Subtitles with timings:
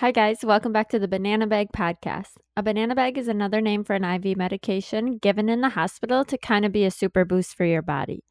[0.00, 0.44] Hi, guys.
[0.44, 2.34] Welcome back to the Banana Bag Podcast.
[2.56, 6.38] A banana bag is another name for an IV medication given in the hospital to
[6.38, 8.22] kind of be a super boost for your body.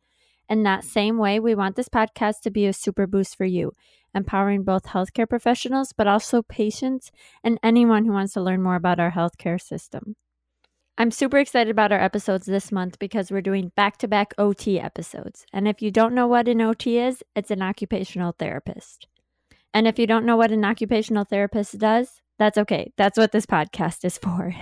[0.48, 3.74] In that same way, we want this podcast to be a super boost for you,
[4.16, 7.12] empowering both healthcare professionals, but also patients
[7.44, 10.16] and anyone who wants to learn more about our healthcare system.
[10.98, 14.80] I'm super excited about our episodes this month because we're doing back to back OT
[14.80, 15.46] episodes.
[15.52, 19.08] And if you don't know what an OT is, it's an occupational therapist.
[19.74, 22.94] And if you don't know what an occupational therapist does, that's okay.
[22.98, 24.56] That's what this podcast is for.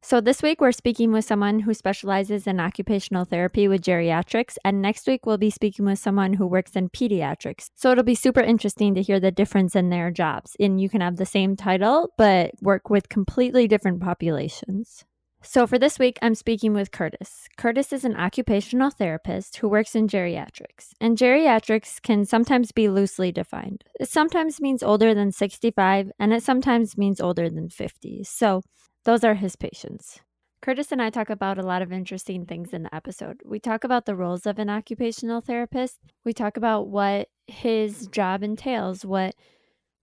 [0.00, 4.80] So, this week we're speaking with someone who specializes in occupational therapy with geriatrics, and
[4.80, 7.70] next week we'll be speaking with someone who works in pediatrics.
[7.74, 10.56] So, it'll be super interesting to hear the difference in their jobs.
[10.60, 15.04] And you can have the same title, but work with completely different populations.
[15.40, 17.48] So, for this week, I'm speaking with Curtis.
[17.56, 23.30] Curtis is an occupational therapist who works in geriatrics, and geriatrics can sometimes be loosely
[23.30, 23.84] defined.
[24.00, 28.24] It sometimes means older than 65, and it sometimes means older than 50.
[28.24, 28.62] So,
[29.04, 30.20] those are his patients.
[30.60, 33.40] Curtis and I talk about a lot of interesting things in the episode.
[33.44, 35.98] We talk about the roles of an occupational therapist.
[36.24, 39.36] We talk about what his job entails, what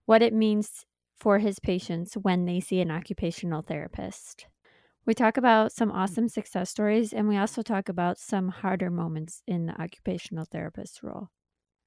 [0.05, 0.86] what it means
[1.17, 4.45] for his patients when they see an occupational therapist.
[5.06, 6.00] We talk about some mm-hmm.
[6.00, 11.03] awesome success stories, and we also talk about some harder moments in the occupational therapist
[11.03, 11.28] role.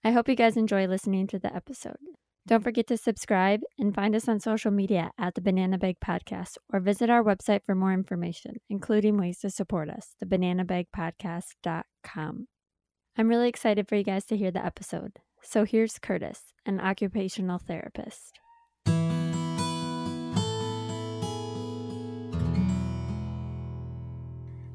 [0.05, 1.97] I hope you guys enjoy listening to the episode.
[2.47, 6.57] Don't forget to subscribe and find us on social media at the Banana Bag Podcast
[6.73, 12.47] or visit our website for more information, including ways to support us, thebananabagpodcast.com.
[13.19, 15.19] I'm really excited for you guys to hear the episode.
[15.43, 18.39] So here's Curtis, an occupational therapist.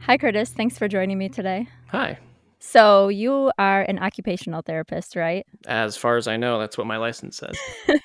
[0.05, 0.49] Hi, Curtis.
[0.49, 1.65] Thanks for joining me today.
[1.87, 2.19] Hi.
[2.59, 5.45] So, you are an occupational therapist, right?
[5.65, 7.57] As far as I know, that's what my license says.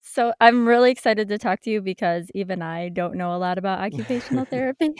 [0.00, 3.58] so, I'm really excited to talk to you because even I don't know a lot
[3.58, 4.94] about occupational therapy.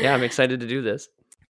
[0.00, 1.08] yeah, I'm excited to do this.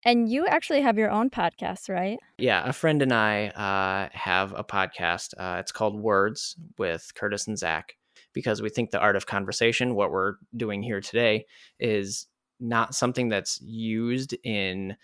[0.04, 2.20] And you actually have your own podcast, right?
[2.38, 5.36] Yeah, a friend and I uh, have a podcast.
[5.38, 7.96] Uh, it's called Words with Curtis and Zach
[8.34, 11.46] because we think the art of conversation, what we're doing here today,
[11.80, 12.28] is
[12.62, 14.96] not something that's used in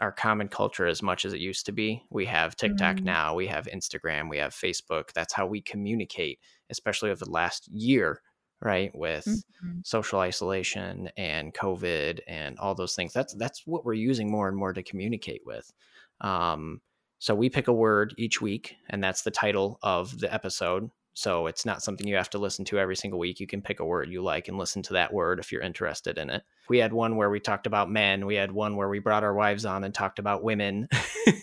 [0.00, 2.02] our common culture as much as it used to be.
[2.10, 3.04] We have TikTok mm.
[3.04, 5.12] now, we have Instagram, we have Facebook.
[5.14, 8.20] That's how we communicate, especially over the last year,
[8.60, 8.90] right?
[8.94, 9.78] With mm-hmm.
[9.84, 13.12] social isolation and COVID and all those things.
[13.12, 15.72] That's that's what we're using more and more to communicate with.
[16.20, 16.80] Um,
[17.18, 20.90] so we pick a word each week, and that's the title of the episode.
[21.18, 23.40] So it's not something you have to listen to every single week.
[23.40, 26.16] You can pick a word you like and listen to that word if you're interested
[26.16, 26.44] in it.
[26.68, 28.24] We had one where we talked about men.
[28.24, 30.88] We had one where we brought our wives on and talked about women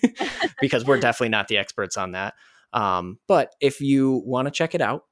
[0.61, 2.35] because we're definitely not the experts on that.
[2.71, 5.03] Um, but if you want to check it out,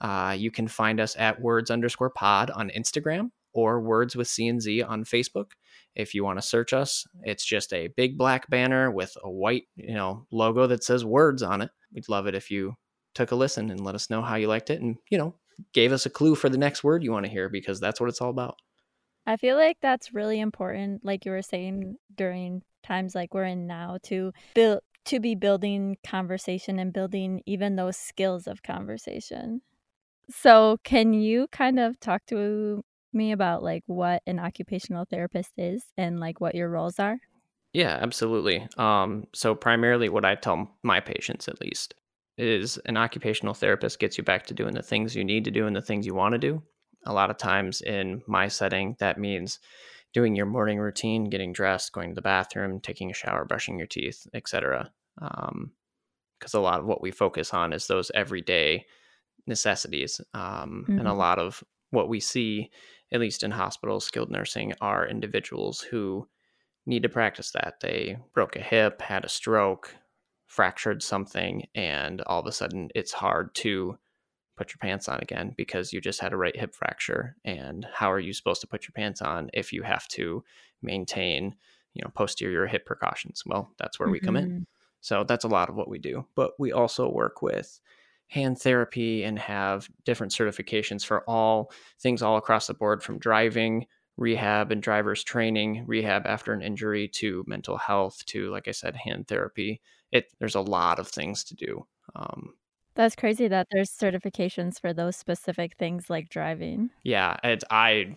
[0.00, 4.84] uh, you can find us at words underscore pod on Instagram or words with CNZ
[4.84, 5.52] on Facebook.
[5.94, 9.68] If you want to search us, it's just a big black banner with a white,
[9.76, 11.70] you know, logo that says words on it.
[11.94, 12.74] We'd love it if you
[13.14, 15.34] took a listen and let us know how you liked it and, you know,
[15.72, 18.08] gave us a clue for the next word you want to hear because that's what
[18.08, 18.56] it's all about.
[19.26, 23.66] I feel like that's really important, like you were saying during times like we're in
[23.66, 29.62] now, to build to be building conversation and building even those skills of conversation.
[30.30, 35.84] So, can you kind of talk to me about like what an occupational therapist is
[35.96, 37.18] and like what your roles are?
[37.72, 38.66] Yeah, absolutely.
[38.76, 41.94] Um, so primarily what I tell my patients at least
[42.38, 45.66] is an occupational therapist gets you back to doing the things you need to do
[45.66, 46.62] and the things you want to do.
[47.06, 49.58] A lot of times in my setting, that means
[50.12, 53.86] doing your morning routine, getting dressed, going to the bathroom, taking a shower, brushing your
[53.86, 54.90] teeth, etc.
[55.20, 55.72] Um,
[56.38, 58.86] because a lot of what we focus on is those everyday
[59.46, 60.98] necessities, um, mm-hmm.
[60.98, 61.18] and a mm-hmm.
[61.18, 62.70] lot of what we see,
[63.12, 66.28] at least in hospitals, skilled nursing, are individuals who
[66.86, 67.80] need to practice that.
[67.80, 69.94] They broke a hip, had a stroke,
[70.48, 73.96] fractured something and all of a sudden it's hard to
[74.56, 78.10] put your pants on again because you just had a right hip fracture and how
[78.10, 80.42] are you supposed to put your pants on if you have to
[80.82, 81.54] maintain
[81.92, 84.14] you know posterior hip precautions well that's where mm-hmm.
[84.14, 84.62] we come in mm-hmm.
[85.02, 87.78] so that's a lot of what we do but we also work with
[88.28, 91.70] hand therapy and have different certifications for all
[92.00, 93.86] things all across the board from driving
[94.16, 98.96] rehab and driver's training rehab after an injury to mental health to like i said
[98.96, 99.80] hand therapy
[100.12, 101.86] it there's a lot of things to do.
[102.14, 102.54] Um,
[102.94, 106.90] That's crazy that there's certifications for those specific things like driving.
[107.02, 108.16] Yeah, it's I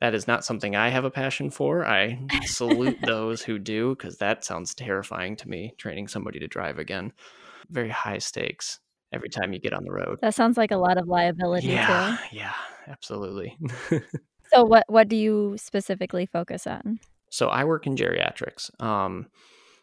[0.00, 1.86] that is not something I have a passion for.
[1.86, 5.74] I salute those who do because that sounds terrifying to me.
[5.78, 7.12] Training somebody to drive again,
[7.70, 8.80] very high stakes.
[9.12, 10.18] every time you get on the road.
[10.20, 12.36] That sounds like a lot of liability yeah, too.
[12.36, 12.54] Yeah,
[12.88, 13.56] absolutely.
[14.52, 16.98] so what what do you specifically focus on?
[17.30, 18.70] So I work in geriatrics.
[18.82, 19.28] Um,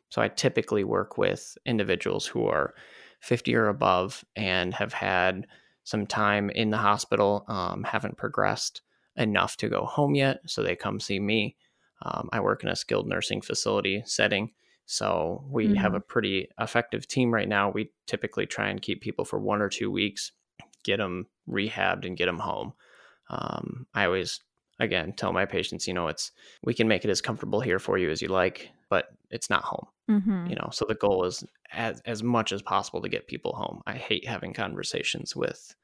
[0.10, 2.74] so I typically work with individuals who are
[3.22, 5.46] 50 or above and have had
[5.84, 8.82] some time in the hospital, um, haven't progressed
[9.16, 10.40] enough to go home yet.
[10.46, 11.56] So they come see me.
[12.02, 14.52] Um, I work in a skilled nursing facility setting.
[14.86, 15.76] So we mm-hmm.
[15.76, 17.70] have a pretty effective team right now.
[17.70, 20.32] We typically try and keep people for one or two weeks,
[20.84, 22.74] get them rehabbed and get them home.
[23.30, 24.40] Um, I always,
[24.80, 26.32] again, tell my patients, you know, it's
[26.64, 29.64] we can make it as comfortable here for you as you like, but it's not
[29.64, 29.88] home.
[30.10, 30.48] Mm-hmm.
[30.48, 33.82] You know, so the goal is as as much as possible to get people home.
[33.86, 35.76] I hate having conversations with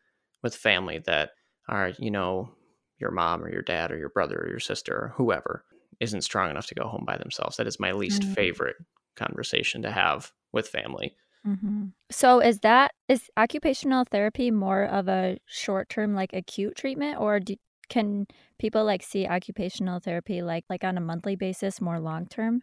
[0.44, 1.32] with family that
[1.68, 2.52] are, you know,
[3.00, 5.64] your mom or your dad or your brother or your sister or whoever
[6.00, 7.58] isn't strong enough to go home by themselves.
[7.58, 8.34] That is my least mm-hmm.
[8.34, 8.76] favorite
[9.16, 11.16] conversation to have with family.
[11.48, 11.86] Mm-hmm.
[12.10, 17.40] So is that is occupational therapy more of a short term like acute treatment or
[17.40, 17.56] do,
[17.90, 18.28] can
[18.60, 22.62] people like see occupational therapy like like on a monthly basis more long term?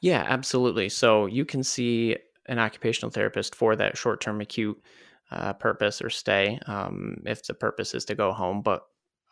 [0.00, 0.88] Yeah, absolutely.
[0.88, 2.16] So you can see
[2.46, 4.82] an occupational therapist for that short term acute
[5.30, 8.62] uh, purpose or stay um, if the purpose is to go home.
[8.62, 8.82] But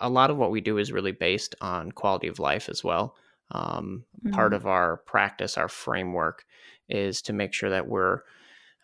[0.00, 3.16] a lot of what we do is really based on quality of life as well.
[3.52, 4.34] Um, mm-hmm.
[4.34, 6.44] Part of our practice, our framework,
[6.88, 8.20] is to make sure that we're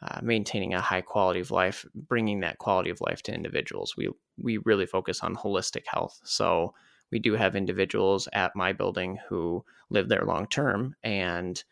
[0.03, 3.97] uh, maintaining a high quality of life, bringing that quality of life to individuals.
[3.97, 4.11] We
[4.41, 6.21] we really focus on holistic health.
[6.25, 6.75] So
[7.13, 11.63] we do have individuals at my building who live there long term, and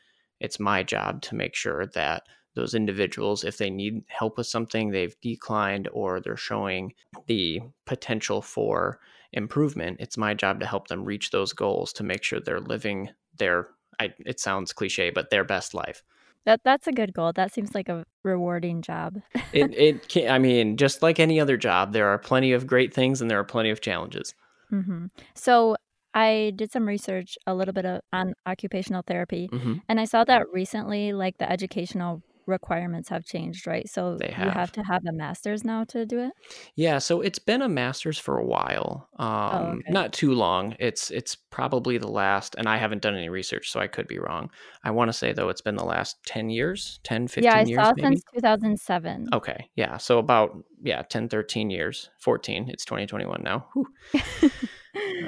[0.40, 2.24] it's my job to make sure that
[2.54, 6.94] those individuals, if they need help with something, they've declined or they're showing
[7.26, 9.00] the potential for
[9.32, 9.96] improvement.
[10.00, 13.68] It's my job to help them reach those goals to make sure they're living their,
[13.98, 16.04] I, it sounds cliche, but their best life.
[16.46, 17.32] That that's a good goal.
[17.32, 19.20] That seems like a rewarding job.
[19.52, 22.92] it it can, I mean, just like any other job, there are plenty of great
[22.92, 24.34] things and there are plenty of challenges.
[24.72, 25.06] Mm-hmm.
[25.34, 25.76] So
[26.12, 29.74] I did some research a little bit of, on occupational therapy, mm-hmm.
[29.88, 33.88] and I saw that recently, like the educational requirements have changed, right?
[33.88, 34.44] So have.
[34.44, 36.32] you have to have a master's now to do it.
[36.76, 39.92] Yeah, so it's been a master's for a while, oh, um, oh, okay.
[39.92, 40.76] not too long.
[40.78, 44.18] It's it's probably the last, and I haven't done any research, so I could be
[44.18, 44.50] wrong.
[44.82, 47.62] I want to say though it's been the last ten years, 10, 15 yeah, I
[47.62, 47.82] years.
[47.82, 48.16] saw maybe?
[48.16, 49.28] since two thousand seven.
[49.32, 52.68] Okay, yeah, so about yeah 10, 13 years, fourteen.
[52.68, 53.68] It's twenty twenty one now.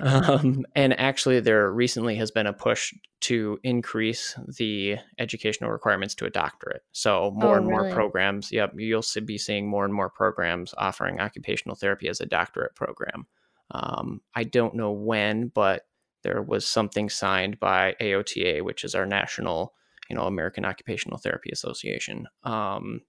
[0.02, 2.92] um, and actually, there recently has been a push
[3.22, 6.82] to increase the educational requirements to a doctorate.
[6.92, 8.52] So more oh, and more programs.
[8.52, 13.26] Yep, you'll be seeing more and more programs offering occupational therapy as a doctorate program.
[13.70, 15.86] Um, I don't know when, but
[16.22, 19.74] there was something signed by AOTA, which is our national,
[20.08, 23.00] you know, American Occupational Therapy Association, um,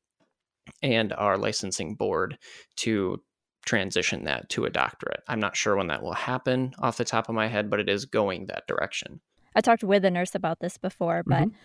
[0.81, 2.37] and our licensing board
[2.77, 3.21] to
[3.67, 5.21] transition that to a doctorate.
[5.27, 7.89] I'm not sure when that will happen off the top of my head, but it
[7.89, 9.19] is going that direction.
[9.55, 11.55] I talked with a nurse about this before, but mm-hmm.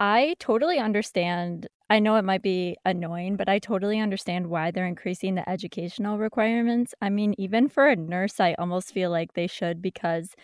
[0.00, 1.68] I totally understand.
[1.88, 6.18] I know it might be annoying, but I totally understand why they're increasing the educational
[6.18, 6.94] requirements.
[7.00, 10.34] I mean, even for a nurse, I almost feel like they should because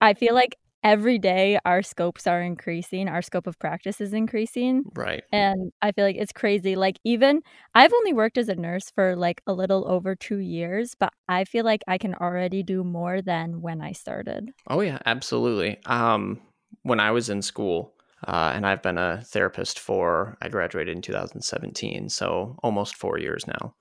[0.00, 4.84] I feel like every day our scopes are increasing our scope of practice is increasing.
[4.94, 5.24] Right.
[5.32, 7.42] And i feel like it's crazy like even
[7.74, 11.44] i've only worked as a nurse for like a little over two years but i
[11.44, 14.50] feel like i can already do more than when i started.
[14.68, 15.78] Oh yeah absolutely.
[15.86, 16.40] Um
[16.82, 17.94] when i was in school
[18.26, 23.46] uh, and i've been a therapist for i graduated in 2017 so almost four years
[23.46, 23.74] now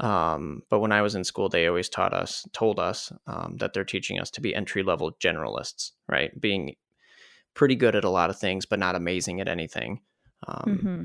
[0.00, 3.72] um, but when I was in school, they always taught us, told us um, that
[3.72, 6.38] they're teaching us to be entry level generalists, right?
[6.40, 6.74] Being
[7.54, 10.00] pretty good at a lot of things, but not amazing at anything.
[10.46, 11.04] Um, mm-hmm.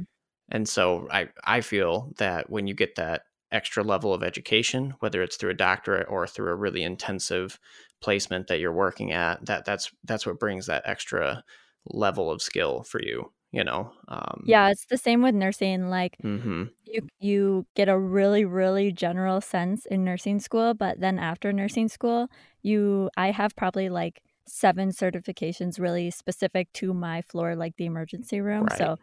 [0.52, 5.22] And so I, I feel that when you get that extra level of education, whether
[5.22, 7.60] it's through a doctorate or through a really intensive
[8.02, 11.44] placement that you're working at, that that's that's what brings that extra
[11.86, 16.18] level of skill for you you know um, yeah it's the same with nursing like
[16.24, 16.66] mm-hmm.
[16.86, 21.88] you you get a really really general sense in nursing school but then after nursing
[21.88, 22.28] school
[22.62, 28.42] you i have probably like seven certifications really specific to my floor like the emergency
[28.42, 28.78] room right.
[28.78, 28.98] so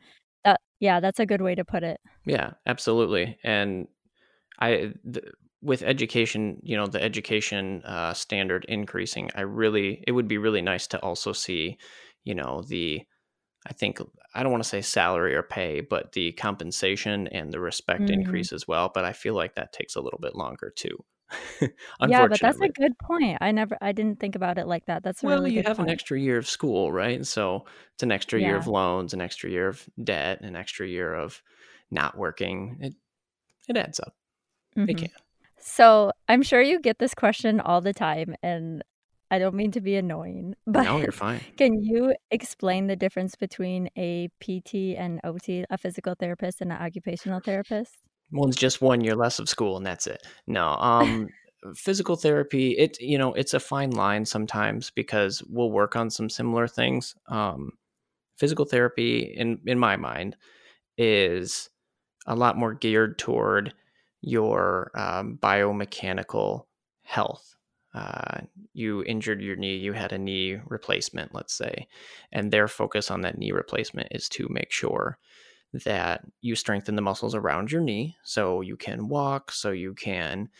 [0.44, 3.86] that yeah that's a good way to put it yeah absolutely and
[4.60, 5.24] i th-
[5.62, 10.62] with education you know the education uh, standard increasing i really it would be really
[10.62, 11.76] nice to also see
[12.24, 13.02] you know the
[13.66, 14.00] I think
[14.34, 18.10] I don't want to say salary or pay, but the compensation and the respect mm.
[18.10, 18.90] increase as well.
[18.92, 21.04] But I feel like that takes a little bit longer too.
[22.06, 23.38] yeah, but that's a good point.
[23.40, 25.02] I never, I didn't think about it like that.
[25.02, 25.88] That's well, really you have point.
[25.88, 27.26] an extra year of school, right?
[27.26, 28.48] So it's an extra yeah.
[28.48, 31.42] year of loans, an extra year of debt, an extra year of
[31.90, 32.78] not working.
[32.80, 32.94] It,
[33.68, 34.14] it adds up.
[34.76, 34.90] Mm-hmm.
[34.90, 35.10] It can.
[35.58, 38.84] So I'm sure you get this question all the time, and
[39.30, 41.40] I don't mean to be annoying, but no, you're fine.
[41.56, 46.78] Can you explain the difference between a PT and OT, a physical therapist and an
[46.78, 47.94] occupational therapist?
[48.32, 50.22] One's just one year less of school, and that's it.
[50.46, 51.28] No, um,
[51.74, 56.28] physical therapy, it you know, it's a fine line sometimes because we'll work on some
[56.28, 57.14] similar things.
[57.28, 57.72] Um,
[58.36, 60.36] physical therapy, in in my mind,
[60.98, 61.68] is
[62.26, 63.74] a lot more geared toward
[64.20, 66.64] your um, biomechanical
[67.02, 67.55] health
[67.96, 68.40] uh,
[68.74, 71.88] you injured your knee, you had a knee replacement, let's say,
[72.30, 75.18] and their focus on that knee replacement is to make sure
[75.72, 80.50] that you strengthen the muscles around your knee so you can walk, so you can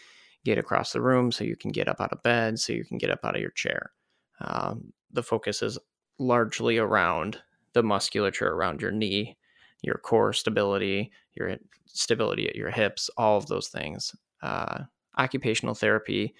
[0.46, 2.96] get across the room, so you can get up out of bed, so you can
[2.96, 3.92] get up out of your chair.
[4.40, 5.78] Um, the focus is
[6.18, 7.42] largely around
[7.74, 9.36] the musculature around your knee,
[9.82, 14.16] your core stability, your stability at your hips, all of those things.
[14.42, 14.84] Uh,
[15.18, 16.34] occupational therapy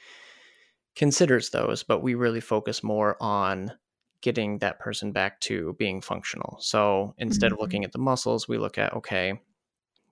[0.97, 3.73] considers those, but we really focus more on
[4.23, 6.57] getting that person back to being functional.
[6.61, 7.55] So instead mm-hmm.
[7.55, 7.87] of looking mm-hmm.
[7.87, 9.41] at the muscles, we look at okay,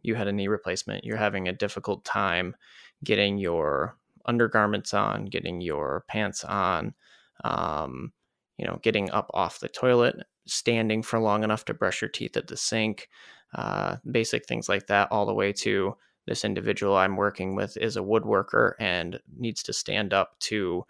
[0.02, 2.54] you had a knee replacement, you're having a difficult time
[3.02, 6.94] getting your undergarments on, getting your pants on,
[7.42, 8.12] um,
[8.58, 12.36] you know, getting up off the toilet, standing for long enough to brush your teeth
[12.36, 13.08] at the sink,
[13.54, 15.96] uh, basic things like that, all the way to
[16.26, 20.84] this individual I'm working with is a woodworker and needs to stand up to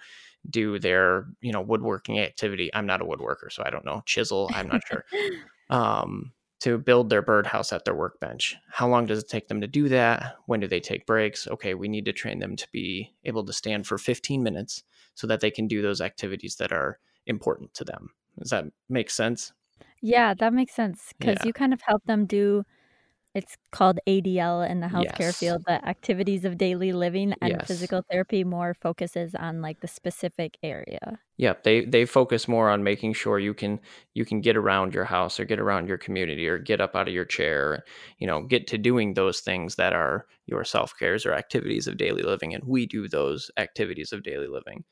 [0.49, 2.71] do their you know woodworking activity.
[2.75, 4.03] I'm not a woodworker so i don't know.
[4.07, 5.05] Chisel i'm not sure.
[5.71, 8.55] Um, to build their birdhouse at their workbench.
[8.71, 10.37] How long does it take them to do that?
[10.45, 11.49] When do they take breaks?
[11.49, 14.83] Okay we need to train them to be able to stand for 15 minutes
[15.15, 18.11] so that they can do those activities that are important to them.
[18.39, 19.55] Does that make sense?
[20.03, 21.47] Yeah that makes sense because yeah.
[21.47, 22.65] you kind of help them do
[23.35, 25.39] it's called ADL in the healthcare yes.
[25.39, 27.67] field, the activities of daily living and yes.
[27.67, 31.19] physical therapy more focuses on like the specific area.
[31.39, 33.81] Yep, they they focus more on making sure you can
[34.15, 37.09] you can get around your house or get around your community or get up out
[37.09, 37.83] of your chair,
[38.19, 42.23] you know, get to doing those things that are your self-cares or activities of daily
[42.23, 44.85] living and we do those activities of daily living.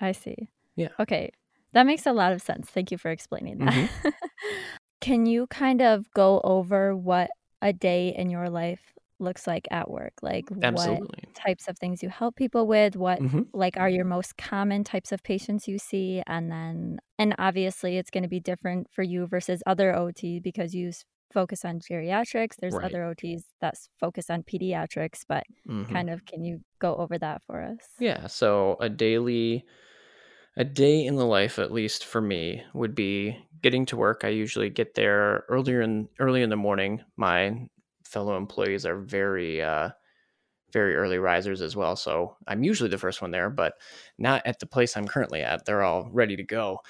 [0.00, 0.48] I see.
[0.76, 0.90] Yeah.
[1.00, 1.32] Okay.
[1.72, 2.70] That makes a lot of sense.
[2.70, 3.74] Thank you for explaining that.
[3.74, 4.08] Mm-hmm.
[5.00, 7.30] Can you kind of go over what
[7.62, 11.00] a day in your life looks like at work like Absolutely.
[11.00, 13.42] what types of things you help people with what mm-hmm.
[13.52, 18.10] like are your most common types of patients you see and then and obviously it's
[18.10, 20.92] going to be different for you versus other ot because you
[21.32, 22.84] focus on geriatrics there's right.
[22.84, 25.92] other ots that focus on pediatrics but mm-hmm.
[25.92, 29.64] kind of can you go over that for us yeah so a daily
[30.58, 34.22] a day in the life at least for me would be getting to work.
[34.24, 37.00] I usually get there earlier in early in the morning.
[37.16, 37.68] My
[38.04, 39.90] fellow employees are very uh,
[40.72, 43.74] very early risers as well so i'm usually the first one there but
[44.18, 45.64] not at the place i'm currently at.
[45.64, 46.80] They're all ready to go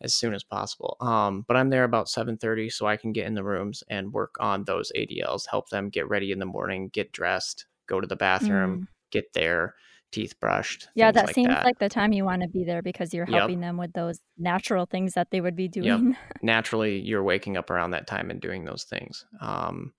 [0.00, 0.96] as soon as possible.
[1.00, 4.36] Um, but i'm there about 7.30 so i can get in the rooms and work
[4.38, 8.16] on those adls help them get ready in the morning get dressed go to the
[8.16, 8.86] bathroom mm.
[9.10, 9.74] get there
[10.14, 10.88] teeth brushed.
[10.94, 11.64] Yeah, that like seems that.
[11.64, 13.68] like the time you want to be there because you're helping yep.
[13.68, 16.10] them with those natural things that they would be doing.
[16.10, 16.16] Yep.
[16.42, 19.26] Naturally, you're waking up around that time and doing those things.
[19.40, 19.92] Um,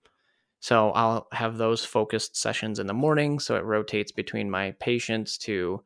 [0.60, 3.38] so I'll have those focused sessions in the morning.
[3.38, 5.82] So it rotates between my patients to,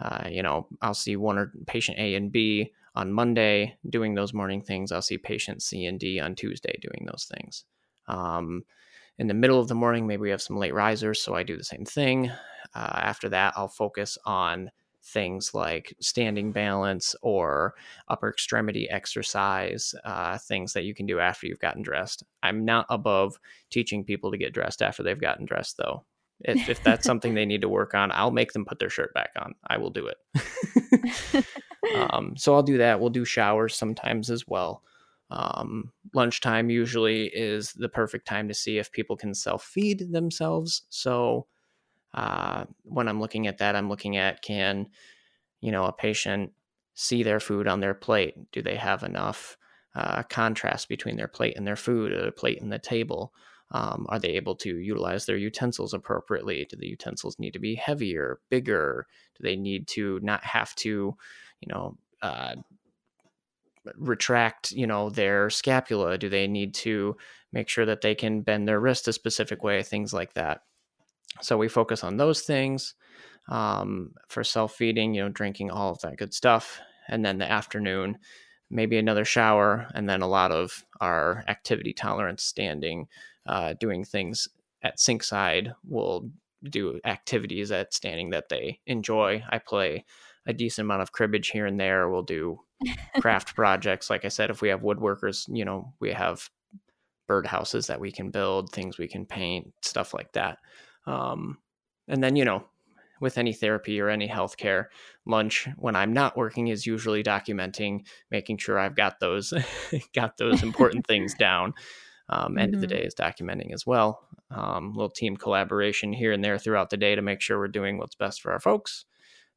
[0.00, 4.32] uh, you know, I'll see one or patient A and B on Monday doing those
[4.32, 4.92] morning things.
[4.92, 7.64] I'll see patient C and D on Tuesday doing those things.
[8.08, 8.64] Um,
[9.18, 11.56] in the middle of the morning, maybe we have some late risers, so I do
[11.56, 12.32] the same thing.
[12.74, 14.70] Uh, after that, I'll focus on
[15.04, 17.74] things like standing balance or
[18.08, 22.22] upper extremity exercise, uh, things that you can do after you've gotten dressed.
[22.42, 23.38] I'm not above
[23.70, 26.04] teaching people to get dressed after they've gotten dressed, though.
[26.40, 29.12] If, if that's something they need to work on, I'll make them put their shirt
[29.14, 29.54] back on.
[29.66, 31.44] I will do it.
[32.10, 33.00] um, so I'll do that.
[33.00, 34.82] We'll do showers sometimes as well.
[35.30, 40.82] Um, lunchtime usually is the perfect time to see if people can self feed themselves.
[40.90, 41.46] So
[42.14, 44.88] uh, when I'm looking at that, I'm looking at can,
[45.60, 46.52] you know, a patient
[46.94, 48.34] see their food on their plate?
[48.52, 49.56] Do they have enough
[49.94, 53.32] uh, contrast between their plate and their food, or their plate and the table?
[53.70, 56.66] Um, are they able to utilize their utensils appropriately?
[56.68, 59.06] Do the utensils need to be heavier, bigger?
[59.38, 61.16] Do they need to not have to,
[61.60, 62.56] you know, uh,
[63.96, 66.18] retract, you know, their scapula?
[66.18, 67.16] Do they need to
[67.50, 69.82] make sure that they can bend their wrist a specific way?
[69.82, 70.62] Things like that.
[71.40, 72.94] So we focus on those things
[73.48, 76.80] um, for self feeding, you know, drinking all of that good stuff.
[77.08, 78.18] And then the afternoon,
[78.70, 83.08] maybe another shower, and then a lot of our activity tolerance, standing,
[83.46, 84.48] uh, doing things
[84.82, 86.30] at sink Sinkside will
[86.70, 89.42] do activities at standing that they enjoy.
[89.48, 90.04] I play
[90.46, 92.08] a decent amount of cribbage here and there.
[92.08, 92.60] We'll do
[93.20, 94.10] craft projects.
[94.10, 96.48] Like I said, if we have woodworkers, you know, we have
[97.28, 100.58] birdhouses that we can build, things we can paint, stuff like that.
[101.06, 101.58] Um,
[102.08, 102.64] and then, you know,
[103.20, 104.86] with any therapy or any healthcare,
[105.24, 109.54] lunch when I'm not working is usually documenting, making sure I've got those
[110.14, 111.74] got those important things down.
[112.28, 112.74] Um, end mm-hmm.
[112.76, 113.02] of the mm-hmm.
[113.02, 114.26] day is documenting as well.
[114.50, 117.98] Um, little team collaboration here and there throughout the day to make sure we're doing
[117.98, 119.04] what's best for our folks,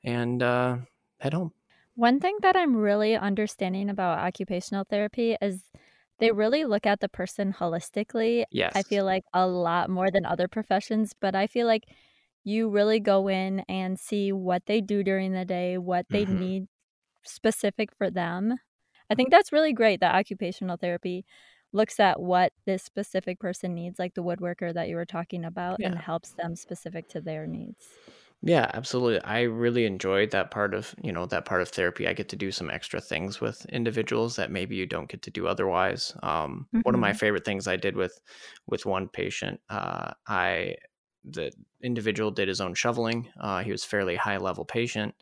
[0.03, 0.77] and uh,
[1.19, 1.51] head home.
[1.95, 5.63] One thing that I'm really understanding about occupational therapy is
[6.19, 8.45] they really look at the person holistically.
[8.51, 8.73] Yes.
[8.75, 11.83] I feel like a lot more than other professions, but I feel like
[12.43, 16.39] you really go in and see what they do during the day, what they mm-hmm.
[16.39, 16.63] need
[17.23, 18.55] specific for them.
[19.09, 21.25] I think that's really great that occupational therapy
[21.73, 25.77] looks at what this specific person needs, like the woodworker that you were talking about,
[25.79, 25.87] yeah.
[25.87, 27.85] and helps them specific to their needs.
[28.45, 29.19] Yeah, absolutely.
[29.23, 32.07] I really enjoyed that part of, you know, that part of therapy.
[32.07, 35.31] I get to do some extra things with individuals that maybe you don't get to
[35.31, 36.13] do otherwise.
[36.21, 36.81] Um, mm-hmm.
[36.81, 37.17] One of my mm-hmm.
[37.17, 38.21] favorite things I did with
[38.67, 40.75] with one patient, uh, I
[41.23, 43.27] the individual did his own shoveling.
[43.41, 45.15] Uh, he was fairly high level patient.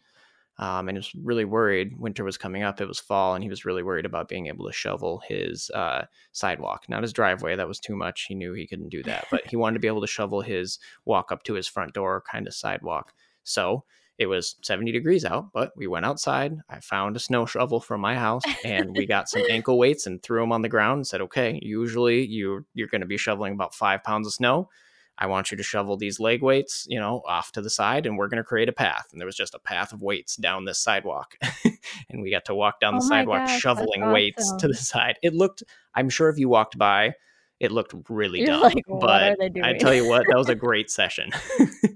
[0.60, 1.98] Um, and he was really worried.
[1.98, 4.68] Winter was coming up; it was fall, and he was really worried about being able
[4.68, 7.56] to shovel his uh, sidewalk, not his driveway.
[7.56, 8.26] That was too much.
[8.28, 10.80] He knew he couldn't do that, but he wanted to be able to shovel his
[11.06, 13.14] walk up to his front door kind of sidewalk.
[13.44, 13.84] So
[14.20, 16.56] it was 70 degrees out, but we went outside.
[16.70, 20.22] I found a snow shovel from my house, and we got some ankle weights and
[20.22, 23.54] threw them on the ground and said, "Okay, usually you you're going to be shoveling
[23.54, 24.70] about five pounds of snow."
[25.18, 28.18] I want you to shovel these leg weights, you know, off to the side, and
[28.18, 29.08] we're going to create a path.
[29.12, 31.36] And there was just a path of weights down this sidewalk.
[32.10, 35.20] and we got to walk down the oh sidewalk gosh, shoveling weights to the side.
[35.22, 37.14] It looked, I'm sure if you walked by,
[37.60, 38.62] it looked really You're dumb.
[38.64, 41.30] Like, but I tell you what, that was a great session.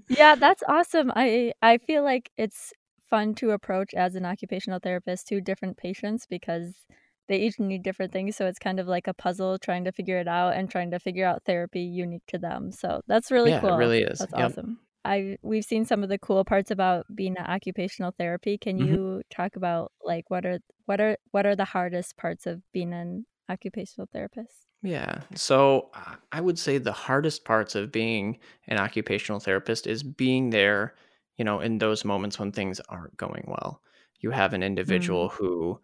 [0.08, 1.12] yeah, that's awesome.
[1.16, 2.72] I I feel like it's
[3.10, 6.86] fun to approach as an occupational therapist to different patients because
[7.28, 10.20] they each need different things so it's kind of like a puzzle trying to figure
[10.20, 13.60] it out and trying to figure out therapy unique to them so that's really yeah,
[13.60, 14.52] cool it really is that's yep.
[14.52, 18.78] awesome i we've seen some of the cool parts about being an occupational therapy can
[18.78, 18.94] mm-hmm.
[18.94, 22.94] you talk about like what are what are what are the hardest parts of being
[22.94, 25.22] an occupational therapist yeah.
[25.36, 28.38] So uh, I would say the hardest parts of being
[28.68, 30.96] an occupational therapist is being there,
[31.38, 33.82] you know, in those moments when things aren't going well.
[34.20, 35.34] You have an individual mm.
[35.34, 35.80] who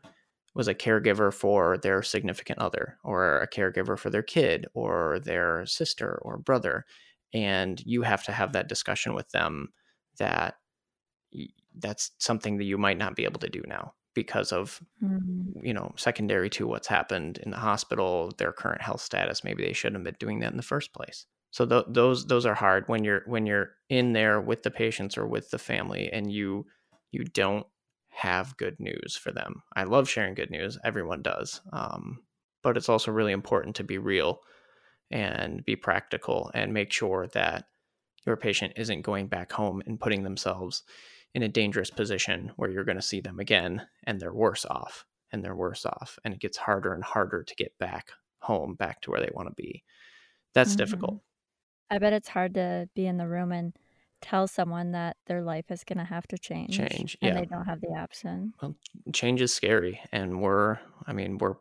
[0.55, 5.65] was a caregiver for their significant other or a caregiver for their kid or their
[5.65, 6.85] sister or brother
[7.33, 9.69] and you have to have that discussion with them
[10.19, 10.55] that
[11.79, 15.65] that's something that you might not be able to do now because of mm-hmm.
[15.65, 19.73] you know secondary to what's happened in the hospital their current health status maybe they
[19.73, 22.87] shouldn't have been doing that in the first place so th- those those are hard
[22.87, 26.65] when you're when you're in there with the patients or with the family and you
[27.11, 27.65] you don't
[28.13, 29.63] have good news for them.
[29.75, 30.77] I love sharing good news.
[30.83, 31.61] Everyone does.
[31.71, 32.19] Um,
[32.61, 34.41] but it's also really important to be real
[35.11, 37.65] and be practical and make sure that
[38.25, 40.83] your patient isn't going back home and putting themselves
[41.33, 45.05] in a dangerous position where you're going to see them again and they're worse off
[45.31, 46.17] and they're worse off.
[46.23, 49.49] And it gets harder and harder to get back home, back to where they want
[49.49, 49.83] to be.
[50.53, 50.77] That's mm-hmm.
[50.77, 51.21] difficult.
[51.89, 53.73] I bet it's hard to be in the room and
[54.23, 57.65] tell someone that their life is going to have to change change and they don't
[57.65, 58.75] have the option well
[59.13, 61.55] change is scary and we're i mean we're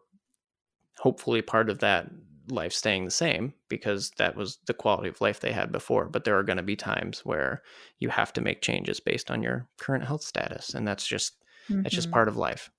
[0.99, 2.09] hopefully part of that
[2.49, 6.25] life staying the same because that was the quality of life they had before but
[6.25, 7.63] there are going to be times where
[7.99, 11.35] you have to make changes based on your current health status and that's just
[11.69, 11.83] mm-hmm.
[11.83, 12.15] that's just mm-hmm.
[12.15, 12.71] part of life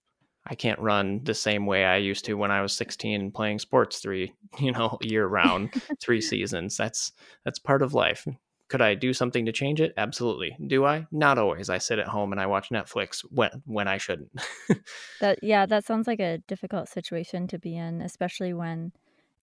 [0.46, 4.00] I can't run the same way I used to when I was 16 playing sports
[4.00, 6.76] three, you know, year round, three seasons.
[6.76, 7.12] That's
[7.46, 8.28] that's part of life.
[8.74, 9.94] Could I do something to change it?
[9.98, 10.58] Absolutely.
[10.66, 11.06] Do I?
[11.12, 11.70] Not always.
[11.70, 14.32] I sit at home and I watch Netflix when when I shouldn't.
[15.22, 18.92] that yeah, that sounds like a difficult situation to be in, especially when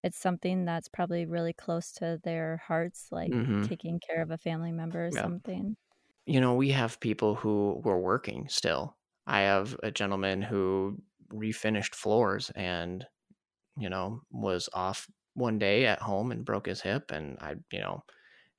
[0.03, 3.63] it's something that's probably really close to their hearts, like mm-hmm.
[3.63, 5.21] taking care of a family member or yeah.
[5.21, 5.77] something.
[6.25, 8.97] You know, we have people who were working still.
[9.25, 10.97] I have a gentleman who
[11.31, 13.05] refinished floors and
[13.77, 17.79] you know was off one day at home and broke his hip and I you
[17.79, 18.03] know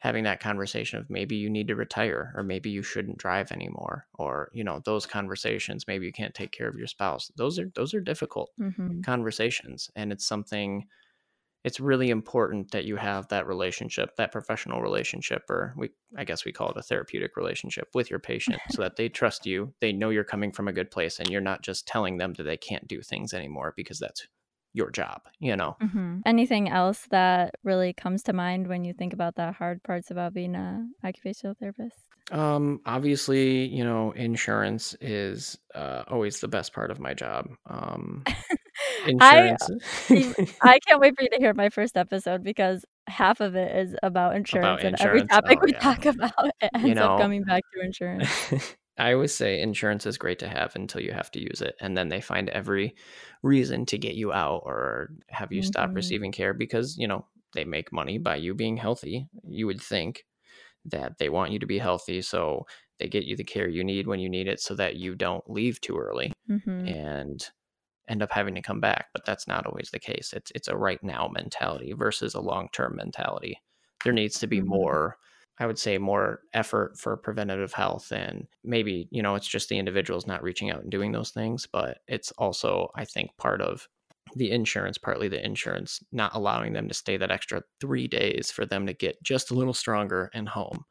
[0.03, 4.05] having that conversation of maybe you need to retire or maybe you shouldn't drive anymore
[4.15, 7.71] or you know those conversations maybe you can't take care of your spouse those are
[7.77, 9.01] those are difficult mm-hmm.
[9.03, 10.85] conversations and it's something
[11.63, 16.45] it's really important that you have that relationship that professional relationship or we i guess
[16.45, 19.93] we call it a therapeutic relationship with your patient so that they trust you they
[19.93, 22.57] know you're coming from a good place and you're not just telling them that they
[22.57, 24.27] can't do things anymore because that's
[24.73, 25.77] your job, you know.
[25.83, 26.21] Mm-hmm.
[26.27, 30.35] Anything else that really comes to mind when you think about the hard parts about
[30.35, 31.97] being a occupational therapist?
[32.31, 37.49] Um, obviously, you know, insurance is uh, always the best part of my job.
[37.69, 38.23] Um,
[39.07, 39.71] insurance.
[40.09, 43.75] I, I can't wait for you to hear my first episode because half of it
[43.77, 45.79] is about insurance, About and every topic Oh, we yeah.
[45.81, 48.75] talk about it ends You know, up coming back to insurance.
[48.99, 51.77] I always say insurance is great to have until you have to use it.
[51.81, 52.95] And then they find every
[53.43, 55.93] reason to get you out or have you stop Mhm.
[55.95, 59.29] receiving care because, you know, they make money by you being healthy.
[59.49, 60.25] You would think
[60.87, 62.23] that they want you to be healthy.
[62.23, 62.67] So
[62.99, 65.49] they get you the care you need when you need it so that you don't
[65.51, 67.51] leave too early hmm and
[68.09, 69.07] end up having to come back.
[69.15, 70.33] But that's not always the case.
[70.33, 73.61] It's it's a right now mentality versus a long term mentality.
[74.05, 74.63] There needs to be Mhm.
[74.63, 75.19] more,
[75.63, 78.11] I would say, more effort for preventative health.
[78.13, 81.67] And maybe, you know, it's just the individuals not reaching out and doing those things.
[81.67, 83.89] But it's also, I think, part of
[84.35, 88.67] the insurance, partly the insurance, not allowing them to stay that extra three days for
[88.67, 90.85] them to get just a little stronger and home.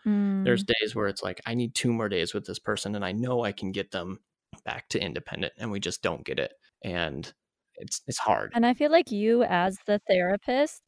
[0.44, 0.68] There's Mm.
[0.82, 3.44] days where it's like, I need two more days with this person and I know
[3.44, 4.20] I can get them
[4.64, 6.54] back to independent and we just don't get it.
[6.84, 7.32] And
[7.76, 8.54] it's it's hard.
[8.54, 10.82] And I feel like you, as the therapist,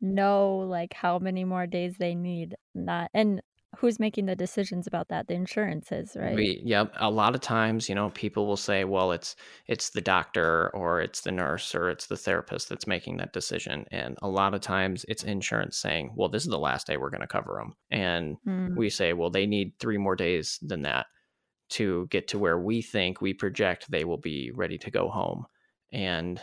[0.00, 2.56] know like how many more days they need.
[2.74, 3.42] Not and
[3.78, 5.28] who's making the decisions about that?
[5.28, 6.34] The insurance is, right?
[6.34, 10.00] We yeah, a lot of times, you know, people will say, well, it's it's the
[10.00, 13.86] doctor or it's the nurse or it's the therapist that's making that decision.
[13.92, 17.10] And a lot of times it's insurance saying, well, this is the last day we're
[17.10, 17.74] going to cover them.
[17.90, 18.76] And Mm.
[18.76, 21.06] we say, well, they need three more days than that
[21.70, 25.46] to get to where we think we project they will be ready to go home.
[25.92, 26.40] And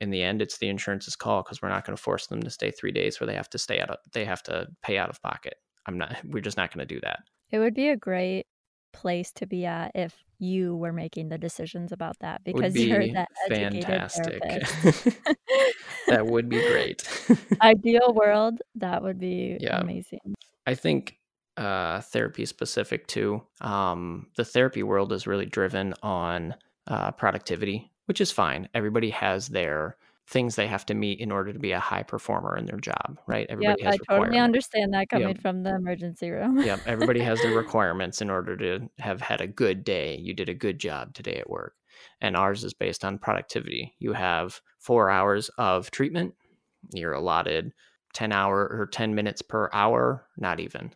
[0.00, 2.50] in the end, it's the insurance's call because we're not going to force them to
[2.50, 5.10] stay three days where they have to stay out of, they have to pay out
[5.10, 5.54] of pocket.
[5.86, 7.20] I'm not, we're just not going to do that.
[7.50, 8.46] It would be a great
[8.92, 13.28] place to be at if you were making the decisions about that because you're that
[13.48, 14.40] fantastic.
[16.08, 17.06] that would be great.
[17.62, 19.80] Ideal world, that would be Yeah.
[19.80, 20.34] amazing.
[20.66, 21.18] I think
[21.56, 23.42] uh, therapy specific too.
[23.60, 26.54] Um, the therapy world is really driven on
[26.86, 28.68] uh, productivity, which is fine.
[28.74, 29.96] Everybody has their
[30.26, 33.20] things they have to meet in order to be a high performer in their job,
[33.28, 33.46] right?
[33.48, 35.38] Yep, Everybody has I totally understand that coming Yep.
[35.38, 36.58] from the emergency room.
[36.58, 40.16] Yep, everybody has their requirements in order to have had a good day.
[40.16, 41.76] You did a good job today at work.
[42.20, 43.94] And ours is based on productivity.
[44.00, 46.34] You have four hours of treatment.
[46.92, 47.72] You're allotted
[48.14, 50.92] 10 hour or 10 minutes per hour, not even.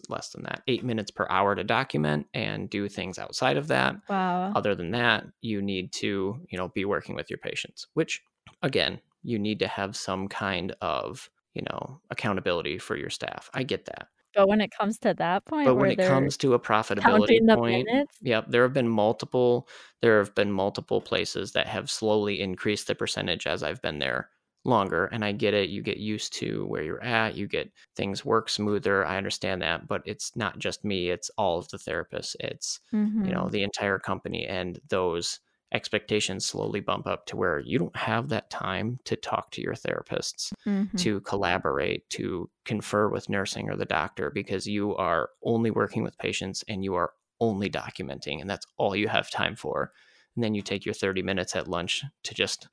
[0.00, 0.62] It's less than that.
[0.68, 3.96] Eight minutes per hour to document and do things outside of that.
[4.08, 4.52] Wow.
[4.54, 8.22] Other than that, you need to, you know, be working with your patients, which
[8.62, 13.50] again, you need to have some kind of, you know, accountability for your staff.
[13.54, 14.08] I get that.
[14.34, 17.86] But when it comes to that point But when it comes to a profitability point,
[17.86, 19.68] minutes, yep, there have been multiple
[20.00, 24.30] there have been multiple places that have slowly increased the percentage as I've been there
[24.64, 25.70] longer and I get it.
[25.70, 29.04] You get used to where you're at, you get things work smoother.
[29.04, 32.36] I understand that, but it's not just me, it's all of the therapists.
[32.40, 33.22] It's, Mhm.
[33.24, 35.40] you know, the entire company and those
[35.72, 39.74] expectations slowly bump up to where you don't have that time to talk to your
[39.74, 40.82] therapists Mhm.
[40.96, 46.18] to collaborate, to confer with nursing or the doctor because you are only working with
[46.18, 49.92] patients and you are only documenting, and that's all you have time for.
[50.36, 52.68] And then you take your 30 minutes at lunch to just.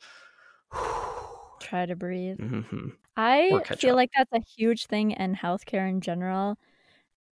[1.70, 2.38] Try to breathe.
[2.40, 2.94] Mhm.
[3.16, 3.96] I feel up.
[3.98, 6.58] like that's a huge thing in healthcare in general.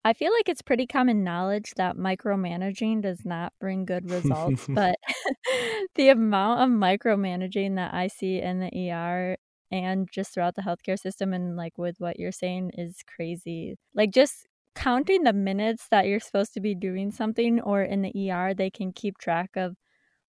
[0.03, 4.97] I feel like it's pretty common knowledge that micromanaging does not bring good results, but
[5.95, 9.37] the amount of micromanaging that I see in the ER
[9.71, 13.77] and just throughout the healthcare system and like with what you're saying is crazy.
[13.95, 18.29] Like just counting the minutes that you're supposed to be doing something or in the
[18.29, 19.75] ER they can keep track of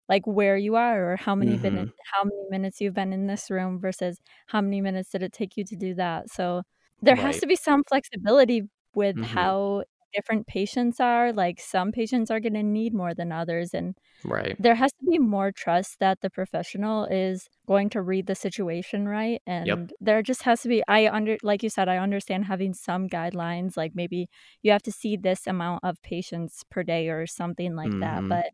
[0.09, 3.51] like where you are or how many minutes how many minutes you've been in this
[3.51, 6.31] room versus how many minutes did it take you to do that.
[6.31, 6.63] So
[7.03, 8.63] there has to be some flexibility
[8.95, 9.17] with Mhm.
[9.21, 11.33] how different patients are.
[11.33, 14.59] Like some patients are going to need more than others and Right.
[14.59, 19.07] there has to be more trust that the professional is going to read the situation
[19.09, 22.73] right and there just has to be i under like you said i understand having
[22.73, 24.29] some guidelines like maybe
[24.63, 28.31] you have to see this amount of patients per day or something like that Mhm.
[28.31, 28.47] but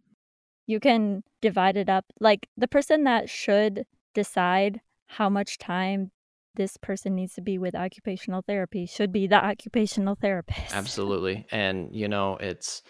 [0.67, 6.11] you can divide it up like the person that should decide how much time
[6.55, 11.47] this person needs to be with occupational therapy should be the occupational therapist Absolutely.
[11.51, 12.83] And, you know, it's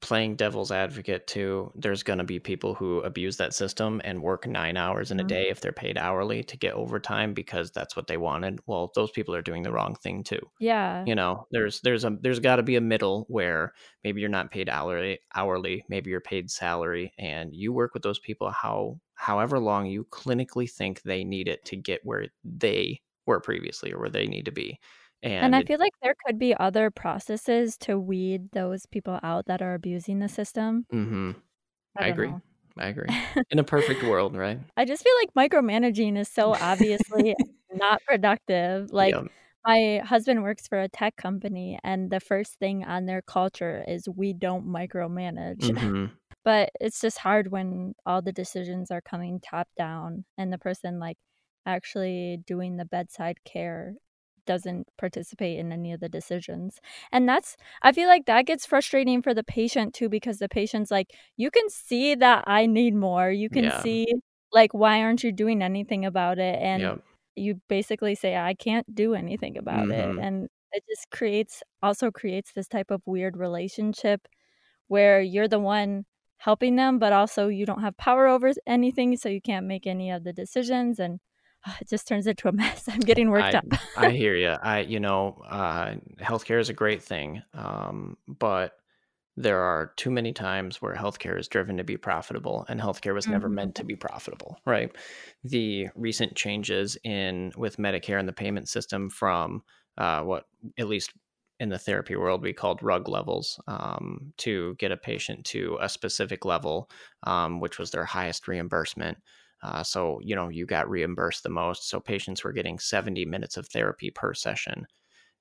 [0.00, 4.46] playing devil's advocate too there's going to be people who abuse that system and work
[4.46, 5.50] nine hours in a day mm-hmm.
[5.50, 8.60] if they're paid hourly to get overtime because that's what they wanted.
[8.66, 10.40] Well those people are doing the wrong thing too.
[10.60, 11.04] Yeah.
[11.06, 13.72] you know there's there's a there's got to be a middle where
[14.04, 18.18] maybe you're not paid hourly hourly maybe you're paid salary and you work with those
[18.20, 23.40] people how however long you clinically think they need it to get where they were
[23.40, 24.78] previously or where they need to be
[25.22, 29.46] and, And I feel like there could be other processes to weed those people out
[29.46, 30.86] that are abusing the system.
[30.92, 31.32] Mm-hmm.
[31.96, 32.42] I, don't agree know.
[32.78, 33.08] i agree
[33.50, 37.34] in a perfect world right I just feel like micromanaging is so obviously
[37.74, 38.92] not productive.
[38.92, 39.26] Like Yep.
[39.66, 44.08] my husband works for a tech company and the first thing on their culture is
[44.08, 45.60] we don't micromanage.
[45.62, 46.10] Mhm.
[46.44, 50.98] But it's just hard when all the decisions are coming top down and the person
[50.98, 51.18] like
[51.66, 53.94] actually doing the bedside care
[54.48, 56.80] doesn't participate in any of the decisions.
[57.12, 60.90] And that's I feel like that gets frustrating for the patient too because the patient's
[60.90, 63.30] like you can see that I need more.
[63.30, 63.82] You can Yeah.
[63.82, 64.06] see
[64.52, 67.04] like why aren't you doing anything about it and Yep.
[67.36, 69.92] you basically say I can't do anything about Mhm.
[69.92, 74.26] it and it just creates also creates this type of weird relationship
[74.88, 76.04] where you're the one
[76.38, 80.10] helping them but also you don't have power over anything so you can't make any
[80.10, 81.20] of the decisions and
[81.80, 82.88] it just turns into a mess.
[82.88, 83.64] I'm getting worked I, up.
[83.96, 84.48] I hear you.
[84.50, 88.74] I, you know, uh, healthcare is a great thing, um, but
[89.36, 93.28] there are too many times where healthcare is driven to be profitable, and healthcare was
[93.28, 93.54] never Mhm.
[93.54, 94.90] meant to be profitable, right?
[95.44, 99.62] The recent changes in with Medicare and the payment system from
[99.96, 101.12] uh, what, at least
[101.60, 105.88] in the therapy world, we called rug levels um, to get a patient to a
[105.88, 106.88] specific level,
[107.24, 109.18] um, which was their highest reimbursement.
[109.62, 111.88] Uh, so, you know, you got reimbursed the most.
[111.88, 114.86] So patients were getting 70 minutes of therapy per session.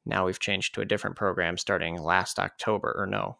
[0.05, 3.37] Now we've changed to a different program starting last October, or no,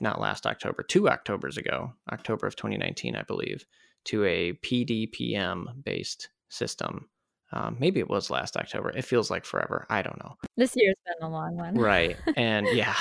[0.00, 3.64] not last October, two Octobers ago, October of 2019, I believe,
[4.04, 7.08] to a PDPM based system.
[7.52, 8.90] Um, maybe it was last October.
[8.90, 9.86] It feels like forever.
[9.88, 10.36] I don't know.
[10.56, 11.74] This year's been a long one.
[11.74, 12.16] Right.
[12.36, 12.96] And yeah.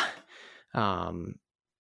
[0.74, 1.36] Um,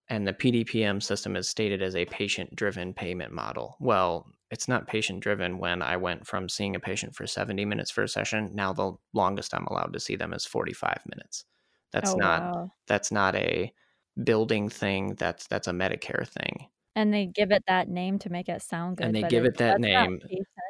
[0.09, 3.77] and the PDPM system is stated as a patient driven payment model.
[3.79, 7.89] Well, it's not patient driven when I went from seeing a patient for 70 minutes
[7.89, 8.51] for a session.
[8.53, 11.45] Now the longest I'm allowed to see them is 45 minutes.
[11.91, 12.71] That's oh, not wow.
[12.87, 13.73] that's not a
[14.23, 15.15] building thing.
[15.15, 16.67] That's that's a Medicare thing.
[16.95, 19.07] And they give it that name to make it sound good.
[19.07, 20.19] And they give it that name.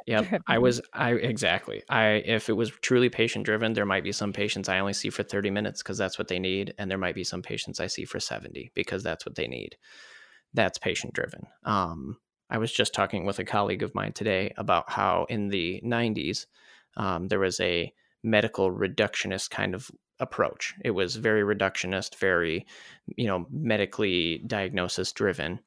[0.07, 0.41] Yep.
[0.47, 1.83] I was I exactly.
[1.89, 5.09] I if it was truly patient driven, there might be some patients I only see
[5.09, 7.87] for 30 minutes because that's what they need, and there might be some patients I
[7.87, 9.75] see for 70 because that's what they need.
[10.53, 11.47] That's patient driven.
[11.65, 12.17] Um,
[12.49, 16.45] I was just talking with a colleague of mine today about how in the 90s
[16.97, 20.75] um, there was a medical reductionist kind of approach.
[20.83, 22.65] It was very reductionist, very
[23.17, 25.59] you know medically diagnosis driven,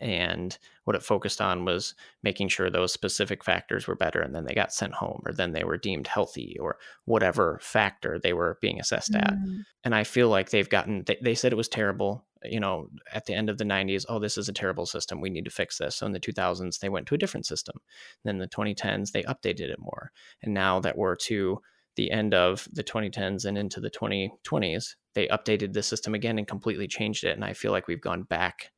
[0.00, 4.44] and what it focused on was making sure those specific factors were better and then
[4.44, 8.58] they got sent home or then they were deemed healthy or whatever factor they were
[8.60, 9.34] being assessed at.
[9.34, 9.64] Mm.
[9.84, 13.26] and i feel like they've gotten they, they said it was terrible you know at
[13.26, 15.78] the end of the 90s oh this is a terrible system we need to fix
[15.78, 15.96] this.
[15.96, 17.76] So in the 2000s they went to a different system.
[18.24, 20.12] Then the 2010s they updated it more.
[20.42, 21.60] And now that we're to
[21.96, 26.48] the end of the 2010s and into the 2020s they updated the system again and
[26.48, 28.72] completely changed it and i feel like we've gone back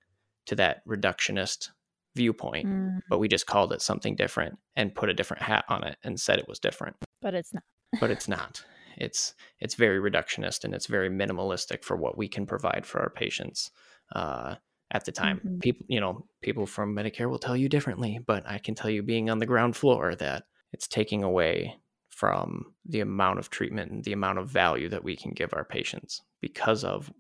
[0.47, 1.71] to that reductionist
[2.15, 3.01] viewpoint Mm.
[3.11, 6.19] but we just called it something different and put a different hat on it and
[6.21, 7.63] said it was different But it's not.
[8.01, 8.65] but it's not
[8.97, 13.11] it's it's very reductionist and it's very minimalistic for what we can provide for our
[13.11, 13.71] patients
[14.15, 14.55] uh,
[14.93, 15.61] at the time Mhm.
[15.61, 19.03] people you know people from medicare will tell you differently but i can tell you
[19.03, 21.77] being on the ground floor that it's taking away
[22.09, 25.65] from the amount of treatment and the amount of value that we can give our
[25.65, 27.13] patients because of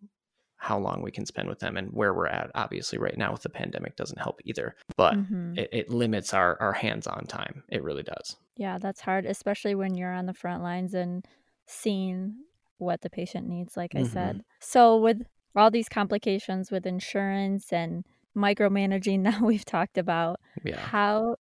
[0.67, 3.43] how long we can spend with them and where we're at obviously right now with
[3.43, 5.63] the pandemic doesn't help either but Mhm.
[5.63, 9.95] it, it limits our our hands-on time it really does Yeah, that's hard, especially when
[9.95, 11.27] you're on the front lines and
[11.67, 12.45] seeing
[12.79, 14.03] what the patient needs, like I Mhm.
[14.03, 14.43] said.
[14.61, 18.05] So, with all these complications with insurance and
[18.37, 21.37] micromanaging that we've talked about, yeah how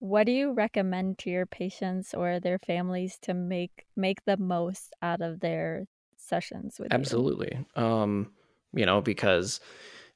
[0.00, 4.94] what do you recommend to your patients or their families to make make the most
[5.02, 5.86] out of their
[6.18, 7.10] sessions with you?
[7.10, 7.66] Absolutely.
[7.74, 8.32] Um,
[8.76, 9.60] you know, because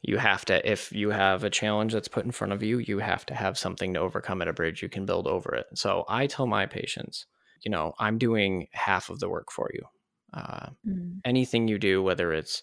[0.02, 2.98] you have to if you have a challenge that's put in front of you, you
[3.00, 5.66] have to have something to overcome at a bridge you can build over it.
[5.74, 7.26] So I tell my patients,
[7.64, 9.82] you know, I'm doing half of the work for you.
[10.34, 11.22] Uh, Mm.
[11.24, 12.62] anything you do, whether it's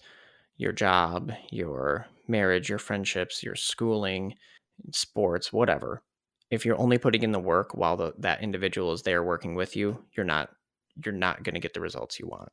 [0.57, 4.35] your job, your marriage, your friendships, your schooling,
[4.91, 6.03] sports, whatever,
[6.49, 9.75] if you're only putting in the work while the, that individual is there working with
[9.75, 10.51] you, you're not
[11.05, 12.49] you're not going to get the results you want.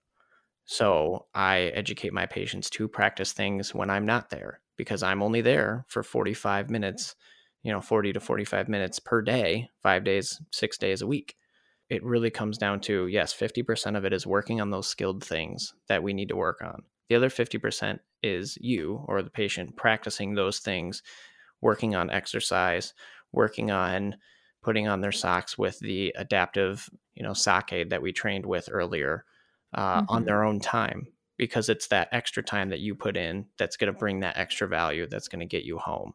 [0.64, 5.40] So I educate my patients to practice things when I'm not there because I'm only
[5.40, 7.14] there for 45 minutes,
[7.62, 11.36] you know, 40 to 45 minutes per day, five days, six days a week.
[11.90, 15.74] It really comes down to yes, 50% of it is working on those skilled things
[15.88, 16.82] that we need to work on.
[17.08, 21.02] The other 50% is you or the patient practicing those things,
[21.60, 22.94] working on exercise,
[23.32, 24.16] working on
[24.62, 28.70] putting on their socks with the adaptive, you know, sock aid that we trained with
[28.72, 29.26] earlier
[29.74, 30.10] uh, mm-hmm.
[30.10, 31.06] on their own time
[31.36, 34.68] because it's that extra time that you put in that's going to bring that extra
[34.68, 36.12] value that's going to get you home.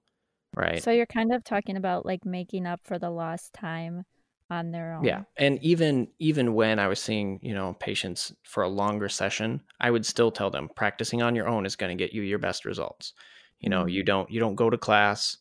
[0.55, 0.81] Right.
[0.81, 4.03] So you're kind of talking about like making up for the lost time
[4.49, 5.03] on their own.
[5.03, 5.23] Yeah.
[5.37, 9.91] And even even when I was seeing, you know, patients for a longer session, I
[9.91, 12.65] would still tell them practicing on your own is going to get you your best
[12.65, 13.13] results.
[13.59, 13.89] You know, mm-hmm.
[13.89, 15.37] you don't you don't go to class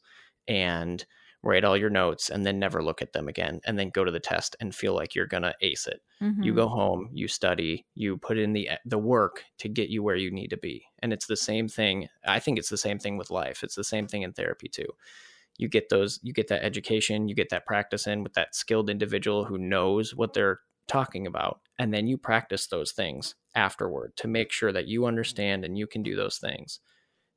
[0.47, 1.05] and
[1.43, 4.11] write all your notes and then never look at them again and then go to
[4.11, 6.01] the test and feel like you're going to ace it.
[6.23, 6.43] Mm-hmm.
[6.43, 10.17] You go home, you study, you put in the the work to get you where
[10.17, 10.85] you need to be.
[11.01, 12.09] And it's the same thing.
[12.27, 13.63] I think it's the same thing with life.
[13.63, 14.89] It's the same thing in therapy too.
[15.59, 18.91] You get those you get that education, you get that practice in with that skilled
[18.91, 24.27] individual who knows what they're talking about and then you practice those things afterward to
[24.27, 26.81] make sure that you understand and you can do those things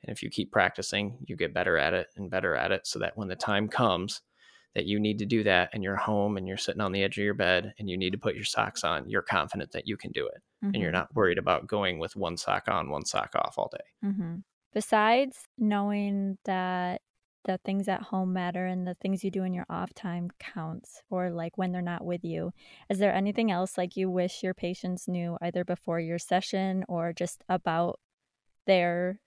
[0.04, 3.00] and if you keep practicing, you get better at it and better at it so
[3.00, 4.22] that when the time comes
[4.74, 7.18] that you need to do that and you're home and you're sitting on the edge
[7.18, 9.98] of your bed and you need to put your socks on, you're confident that you
[9.98, 10.42] can do it.
[10.64, 10.68] Mm-hmm.
[10.68, 11.00] And you're mm-hmm.
[11.00, 14.08] not worried about going with one sock on, one sock off all day.
[14.08, 14.36] Mm-hmm.
[14.74, 17.02] Besides knowing that
[17.44, 21.02] the things at home matter and the things you do in your off time counts
[21.10, 22.52] or like when they're not with you
[22.88, 27.12] is there anything else like you wish your patients knew either before your session or
[27.12, 28.00] just about
[28.68, 29.20] their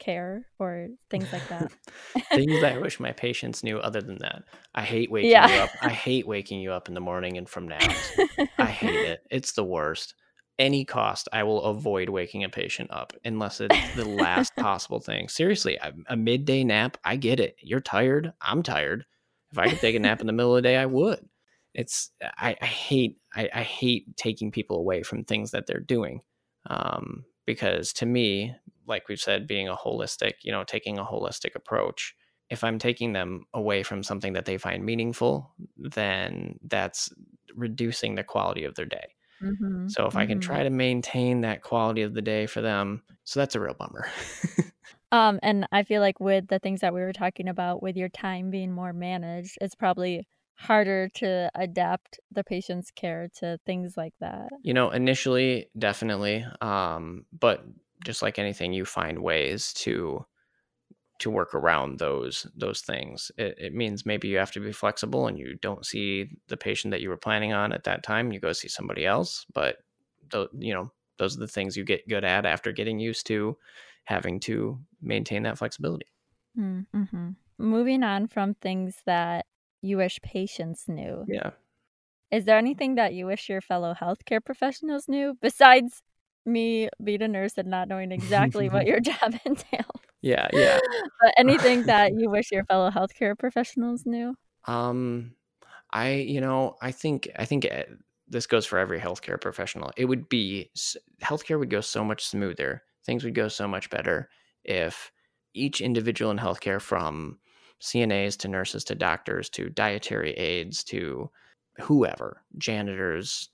[0.00, 1.70] care or things like that.
[2.32, 4.42] things that I wish my patients knew other than that.
[4.74, 5.54] I hate waking yeah.
[5.54, 5.70] you up.
[5.80, 8.18] I hate waking you up in the morning and from naps.
[8.58, 9.20] I hate it.
[9.30, 10.14] It's the worst.
[10.58, 15.28] Any cost, I will avoid waking a patient up unless it's the last possible thing.
[15.28, 17.56] Seriously, a, a midday nap, I get it.
[17.60, 18.32] You're tired.
[18.42, 19.06] I'm tired.
[19.52, 21.20] If I could take a nap in the middle of the day, I would.
[21.74, 26.20] It's I, I hate I, I hate taking people away from things that they're doing.
[26.68, 28.54] Um, because to me
[28.90, 32.14] like we've said, being a holistic, you know, taking a holistic approach.
[32.50, 37.08] If I'm taking them away from something that they find meaningful, then that's
[37.54, 39.14] reducing the quality of their day.
[39.42, 39.88] Mm-hmm.
[39.88, 40.18] So if mm-hmm.
[40.18, 40.64] I can try mm-hmm.
[40.64, 44.06] to maintain that quality of the day for them, so that's a real bummer.
[45.12, 48.08] um, and I feel like with the things that we were talking about, with your
[48.08, 50.26] time being more managed, it's probably
[50.56, 54.50] harder to adapt the patient's care to things like that.
[54.62, 56.44] You know, initially, definitely.
[56.60, 57.64] Um, but
[58.04, 60.24] just like anything, you find ways to
[61.20, 63.30] to work around those those things.
[63.36, 66.92] It, it, means maybe you have to be flexible and you don't see the patient
[66.92, 68.32] that you were planning on at that time.
[68.32, 69.76] You go see somebody else, but
[70.32, 73.56] th- you know those are the things you get good at after getting used to
[74.04, 76.06] having to maintain that flexibility.
[76.58, 77.28] Mm, mm-hmm.
[77.58, 79.44] Moving on from things that
[79.82, 81.24] you wish patients knew.
[81.28, 81.50] Yeah.
[82.30, 86.02] Is there anything that you wish your fellow healthcare professionals knew besides
[86.46, 90.00] me being a nurse and not knowing exactly what your job entails.
[90.22, 90.78] Yeah, yeah.
[91.20, 94.34] But anything that you wish your fellow healthcare professionals knew?
[94.66, 95.34] Um,
[95.92, 97.84] I, you know, I think I think eh,
[98.28, 99.90] this goes for every healthcare professional.
[99.96, 100.70] It would be
[101.22, 102.82] healthcare would go so much smoother.
[103.04, 104.28] Things would go so much better
[104.64, 105.10] if
[105.54, 107.38] each individual in healthcare, from
[107.80, 111.30] CNAs to nurses to doctors to dietary aides to
[111.80, 113.48] whoever, janitors,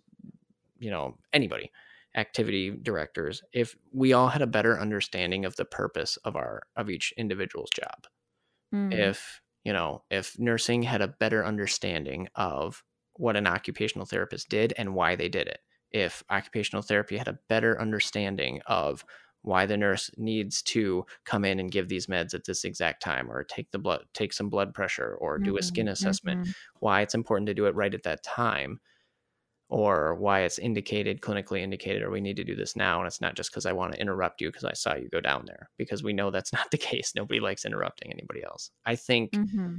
[0.79, 1.71] you know, anybody
[2.17, 6.89] activity directors if we all had a better understanding of the purpose of our of
[6.89, 8.07] each individual's job
[8.75, 8.93] mm.
[8.93, 12.83] if you know if nursing had a better understanding of
[13.15, 15.59] what an occupational therapist did and why they did it
[15.91, 19.05] if occupational therapy had a better understanding of
[19.43, 23.31] why the nurse needs to come in and give these meds at this exact time
[23.31, 25.93] or take the blood take some blood pressure or do a skin mm-hmm.
[25.93, 26.51] assessment mm-hmm.
[26.81, 28.81] why it's important to do it right at that time
[29.69, 33.21] or why it's indicated clinically indicated or we need to do this now and it's
[33.21, 35.71] not just because i want to interrupt you because i saw you go down there
[35.77, 37.13] because we know that's not the case.
[37.15, 38.71] Nobody likes interrupting anybody else.
[38.85, 39.79] I think mm-hmm.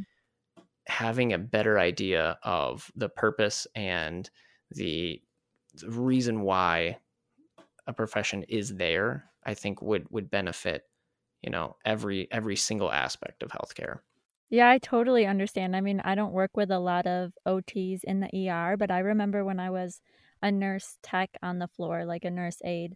[0.87, 4.29] having a better idea of the purpose and
[4.71, 5.21] the,
[5.75, 6.97] the reason why
[7.87, 10.83] a profession is there i think would would benefit
[11.41, 13.99] you know every every single aspect of healthcare
[14.49, 15.75] yeah, I totally understand.
[15.75, 18.99] I mean, I don't work with a lot of OTs in the ER, but I
[18.99, 20.01] remember when I was
[20.41, 22.95] a nurse tech on the floor, like a nurse aide,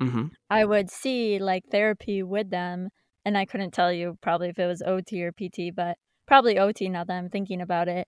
[0.00, 0.26] mm-hmm.
[0.50, 2.90] I would see like therapy with them.
[3.24, 6.88] And I couldn't tell you probably if it was OT or PT, but probably OT
[6.88, 8.06] now that I'm thinking about it.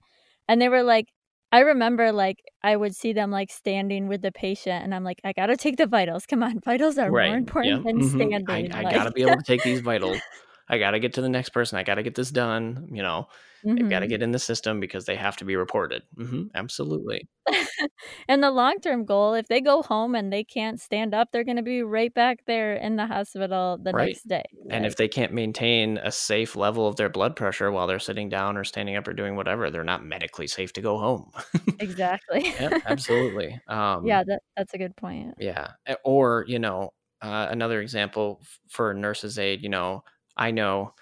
[0.48, 1.06] And they were like,
[1.52, 5.20] I remember like I would see them like standing with the patient, and I'm like,
[5.24, 6.26] I gotta take the vitals.
[6.26, 7.12] Come on, vitals are Right.
[7.12, 7.84] more important Yeah.
[7.84, 8.72] than hmm standing.
[8.72, 10.28] I, I like, gotta be able to take these vitals.
[10.68, 11.78] I gotta get to the next person.
[11.78, 12.88] I gotta get this done.
[12.92, 13.28] You know,
[13.76, 16.02] they've got to get in the system because they have to be reported.
[16.16, 17.28] hmm Absolutely.
[18.28, 21.44] and the long term goal, if they go home and they can't stand up, they're
[21.44, 24.16] gonna be right back there in the hospital the Right.
[24.16, 24.44] next day.
[24.70, 28.28] And if they can't maintain a safe level of their blood pressure while they're sitting
[28.28, 31.30] down or standing up or doing whatever, they're not medically safe to go home.
[31.78, 32.44] exactly.
[32.58, 33.60] yep, absolutely.
[33.68, 35.34] Um, yeah, that that's a good point.
[35.38, 35.72] Yeah.
[36.04, 36.90] Or, you know,
[37.20, 40.04] uh, another example for nurses aid, you know,
[40.36, 40.94] I know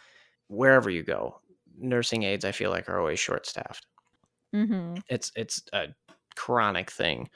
[0.49, 1.41] wherever you go,
[1.79, 3.87] nursing aides I feel like are always short staffed.
[4.53, 5.89] hmm It's it's a
[6.37, 7.29] chronic thing.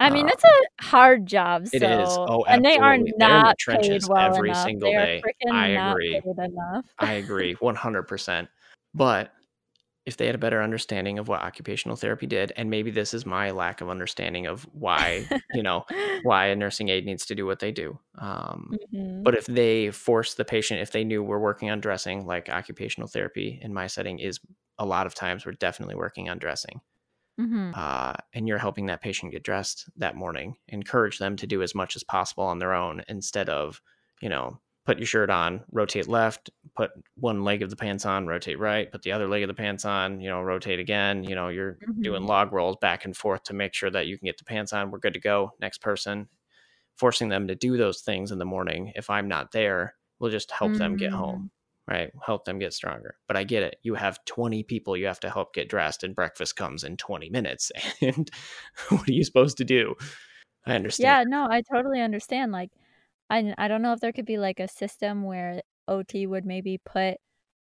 [0.00, 1.66] I mean, Um, it's a hard job.
[1.72, 2.18] it is.
[2.22, 3.14] So, Oh, and they are absolutely.
[3.20, 4.64] In the not paid well every enough.
[4.64, 5.26] single They day.
[5.50, 6.22] I not agree.
[6.98, 8.48] I agree 100%.
[8.94, 9.32] But
[10.08, 13.24] if they had a better understanding of what occupational therapy did, and maybe this is
[13.24, 15.84] my lack of understanding of why, you know,
[16.22, 17.98] why a nursing aide needs to do what they do.
[18.18, 19.22] Um, Mhm.
[19.22, 23.08] But if they force the patient, if they knew we're working on dressing, like occupational
[23.08, 24.40] therapy in my setting is
[24.78, 26.80] a lot of times we're definitely working on dressing,
[27.38, 27.72] mm-hmm.
[27.74, 31.74] uh, and you're helping that patient get dressed that morning, encourage them to do as
[31.74, 33.80] much as possible on their own instead of,
[34.20, 38.26] you know, put your shirt on, rotate left, put one leg of the pants on,
[38.26, 41.22] rotate right, put the other leg of the pants on, you know, rotate again.
[41.24, 42.26] You know, you're doing Mhm.
[42.26, 44.90] log rolls back and forth to make sure that you can get the pants on.
[44.90, 45.52] We're good to go.
[45.60, 46.28] Next person
[46.96, 50.50] forcing them to do those things in the morning if i'm not there we'll just
[50.50, 51.16] help them get Mm.
[51.16, 51.50] home
[51.88, 55.20] right help them get stronger but i get it you have 20 people you have
[55.20, 57.70] to help get dressed and breakfast comes in 20 minutes
[58.02, 58.30] and
[58.90, 59.94] what are you supposed to do
[60.66, 62.52] i understand Yeah, no, I totally understand.
[62.52, 62.70] Like,
[63.30, 66.78] I I don't know if there could be like a system where OT would maybe
[66.78, 67.18] put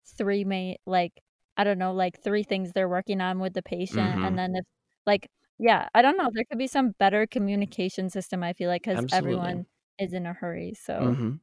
[0.07, 1.13] three main like
[1.57, 4.25] I don't know, like three things they're working on with the patient, Mhm.
[4.25, 4.65] and then if
[5.07, 5.29] like
[5.59, 8.43] yeah, I don't know, there could be some better communication system.
[8.45, 9.67] I feel like because everyone
[9.99, 10.75] is in a hurry.
[10.75, 11.41] So, hmm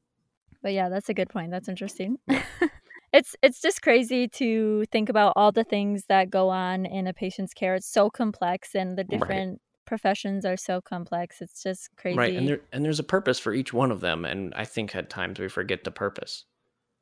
[0.64, 1.52] but yeah, that's a good point.
[1.52, 2.18] That's interesting.
[3.14, 7.14] it's it's just crazy to think about all the things that go on in a
[7.14, 7.76] patient's care.
[7.76, 9.46] It's so complex, and the Right.
[9.86, 11.42] Professions are so complex.
[11.42, 12.18] It's just crazy.
[12.18, 14.96] right and there and there's a purpose for each one of them and i think
[14.96, 16.46] at times we forget the purpose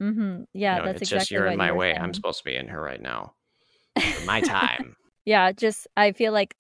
[0.01, 0.43] Mm-hmm.
[0.53, 2.43] Yeah, you know that's it's exactly just you're in my you way i'm supposed to
[2.43, 3.35] be in here right now
[4.25, 6.55] my time yeah, just I feel like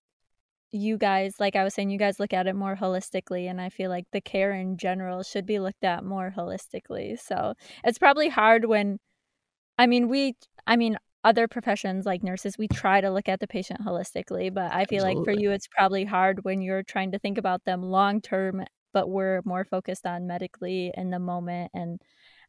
[0.71, 3.69] you guys, like I was saying, you guys look at it more holistically, and I
[3.69, 7.19] feel like the care in general should be looked at more holistically.
[7.19, 7.53] So
[7.83, 8.99] it's probably hard when,
[9.77, 13.47] I mean, we, I mean, other professions like nurses, we try to look at the
[13.47, 17.19] patient holistically, but I feel like for you, it's probably hard when you're trying to
[17.19, 18.63] think about them long term,
[18.93, 21.71] but we're more focused on medically in the moment.
[21.73, 22.01] And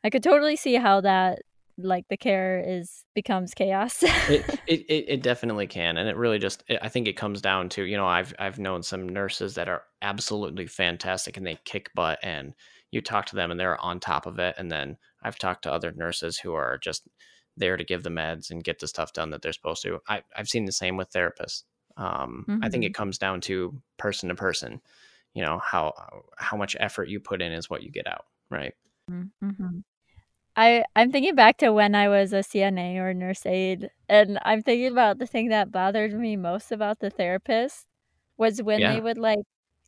[0.02, 1.38] I could totally see how that,
[1.78, 4.02] like, the care is becomes chaos.
[4.02, 7.40] it, it it it definitely can and it really just it, i think it comes
[7.40, 11.58] down to you know i've i've known some nurses that are absolutely fantastic and they
[11.64, 12.54] kick butt and
[12.90, 15.72] you talk to them and they're on top of it and then i've talked to
[15.72, 17.08] other nurses who are just
[17.56, 20.22] there to give the meds and get the stuff done that they're supposed to I,
[20.36, 21.64] i've seen the same with therapists
[21.96, 24.80] um, i think it comes down to person to person
[25.34, 25.92] you know how
[26.36, 28.74] how much effort you put in is what you get out right
[29.10, 29.78] Mm-hmm.
[30.56, 34.62] I I'm thinking back to when I was a CNA or nurse aide, and I'm
[34.62, 37.86] thinking about the thing that bothered me most about the therapist
[38.38, 38.92] was when Yeah.
[38.94, 39.40] they would like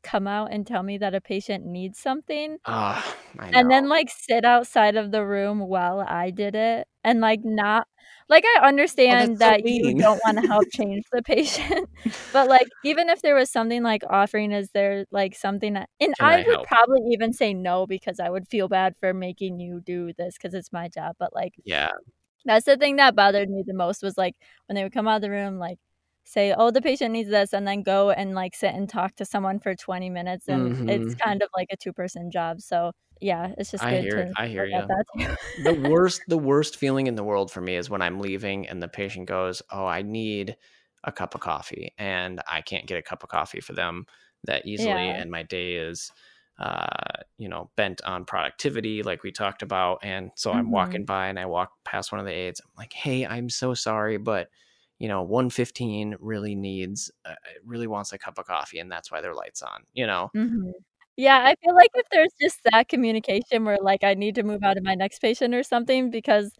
[0.06, 3.88] come out and tell me that a patient needs something, ah, i know and then
[3.88, 7.88] like sit outside of the room while I did it, and like not
[8.28, 11.88] like I oh understand so that you don't want to help change the patient,
[12.32, 16.14] but like even if there was something like offering, is there like something that, and
[16.20, 16.66] I i would help?
[16.66, 20.54] probably even say no because I would feel bad for making you do this because
[20.54, 21.16] it's my job.
[21.18, 21.90] But like yeah.
[22.44, 24.36] that's the thing that bothered me the most was like
[24.66, 25.78] when they would come out of the room, like
[26.26, 29.24] say, "Oh, the patient needs this," and then go and like sit and talk to
[29.26, 32.60] someone for twenty minutes, and it's hmm kind of like a two person job.
[32.62, 34.90] So yeah, it's just i hear to i hear you
[35.56, 38.82] the worst the worst feeling in the world for me is when i'm leaving and
[38.82, 40.56] the patient goes oh i need
[41.04, 44.06] a cup of coffee and i can't get a cup of coffee for them
[44.44, 45.16] that easily yeah.
[45.16, 46.12] and my day is
[46.58, 46.86] uh
[47.38, 51.28] you know bent on productivity like we talked about and so i'm hmm walking by
[51.28, 54.48] and i walk past one of the aides i'm like hey i'm so sorry but
[54.98, 57.34] you know 115 really needs uh,
[57.64, 60.30] really wants a cup of coffee and that's why their lights on you know?
[60.34, 60.70] Hmm
[61.16, 64.62] Yeah, I feel like if there's just that communication where like I need to move
[64.62, 66.52] out of my next patient or something, because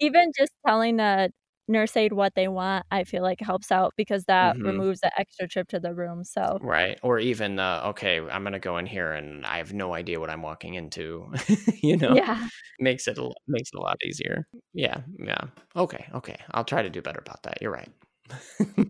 [0.00, 1.30] even just telling a
[1.70, 5.12] nurse aide what they want, I feel like helps out because that hmm removes the
[5.20, 6.24] extra trip to the room.
[6.24, 6.98] So Right.
[7.02, 10.20] Or even, uh, okay, I'm going to go in here and I have no idea
[10.20, 11.32] what I'm walking into.
[11.82, 12.48] you know, yeah.
[12.78, 14.46] makes it a, makes it a lot easier.
[14.74, 15.02] Yeah.
[15.18, 15.48] Yeah.
[15.76, 16.06] Okay.
[16.14, 16.36] Okay.
[16.52, 17.62] I'll try to do better about that.
[17.62, 17.90] You're right.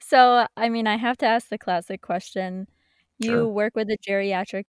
[0.00, 2.66] So, I mean, I have to ask the classic question.
[3.18, 3.48] You Sure.
[3.48, 4.64] work with the geriatric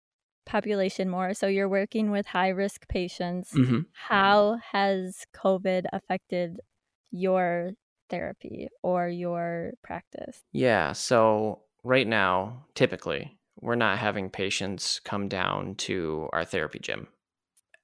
[0.47, 3.59] population more, so you're working with high risk patients.
[3.59, 6.61] hmm How has COVID affected
[7.13, 7.73] your
[8.11, 10.45] therapy or your practice?
[10.53, 10.93] Yeah.
[10.93, 17.09] So right now, typically, we're not having patients come down to our therapy gym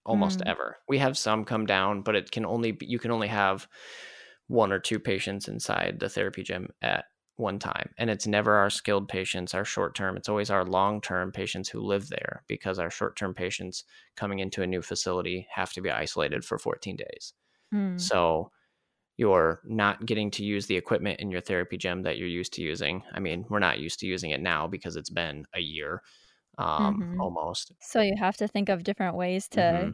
[0.07, 0.79] almost Mm, ever.
[0.89, 3.69] We have some come down, but it can only be, you can only have
[4.49, 7.07] one or two patients inside the therapy gym at
[7.37, 7.93] one time.
[7.99, 10.17] And it's never our skilled patients, our short term.
[10.17, 13.85] It's always our long term patients who live there because our short term patients
[14.17, 17.35] coming into a new facility have to be isolated for 14 days.
[17.73, 18.51] mm, So
[19.19, 22.63] you're not getting to use the equipment in your therapy gym that you're used to
[22.63, 23.03] using.
[23.13, 26.03] I mean, we're not used to using it now because it's been a year
[26.57, 27.21] um, mhm.
[27.21, 27.73] almost.
[27.81, 29.93] So you have to think of different ways to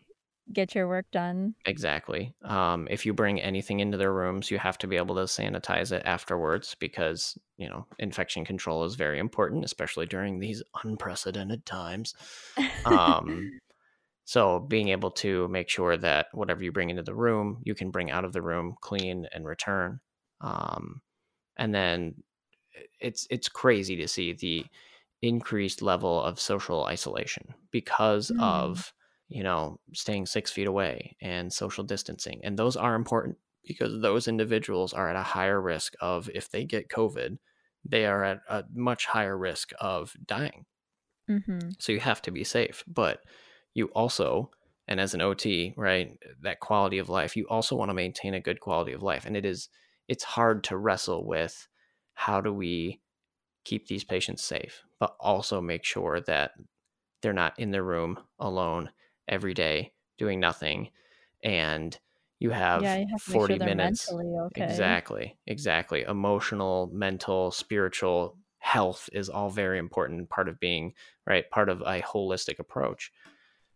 [0.53, 1.55] get your work done.
[1.65, 2.35] Exactly.
[2.45, 5.91] Um, if you bring anything into their rooms, you have to be able to sanitize
[5.91, 12.15] it afterwards because, you know, infection control is very important, especially during these unprecedented times.
[12.85, 13.51] Um,
[14.25, 17.91] so being able to make sure that whatever you bring into the room, you can
[17.91, 20.01] bring out of the room clean and return.
[20.41, 21.03] Um,
[21.57, 22.23] and then
[23.01, 24.67] it's it's crazy to see the
[25.23, 28.93] increased level of social isolation because Mm, of
[29.29, 34.29] you know staying six feet away and social distancing and those are important because those
[34.29, 37.39] individuals are at a higher risk of if they get covid
[37.85, 40.67] they are at a much higher risk of dying
[41.29, 41.77] mhm.
[41.79, 43.25] so you have to be safe but
[43.75, 44.51] you also
[44.89, 48.41] and as an ot right that quality of life you also want to maintain a
[48.41, 49.69] good quality of life and it is
[50.09, 51.69] it's hard to wrestle with
[52.15, 53.01] how do we
[53.65, 56.53] keep these patients safe but also make sure that
[57.23, 58.91] they're not in their room alone
[59.29, 60.91] every day doing nothing
[61.43, 61.99] and
[62.39, 64.97] you Yeah, have you have to make sure 40 minutes mentally okay.
[64.97, 70.95] exactly exactly emotional mental spiritual health is all very important part of being
[71.27, 73.13] right part of a holistic approach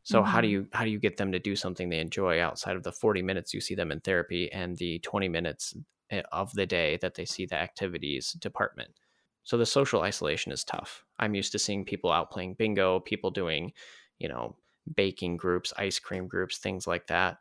[0.03, 0.49] so how do Mhm.
[0.49, 3.23] you how do you get them to do something they enjoy outside of the 40
[3.23, 5.77] minutes you see them in therapy and the 20 minutes
[6.11, 8.99] eh, of the day that they see the activities department?
[9.45, 11.05] So the social isolation is tough.
[11.19, 13.73] I'm used to seeing people out playing bingo people doing
[14.19, 14.57] you know
[14.95, 17.39] baking groups ice cream groups things like that.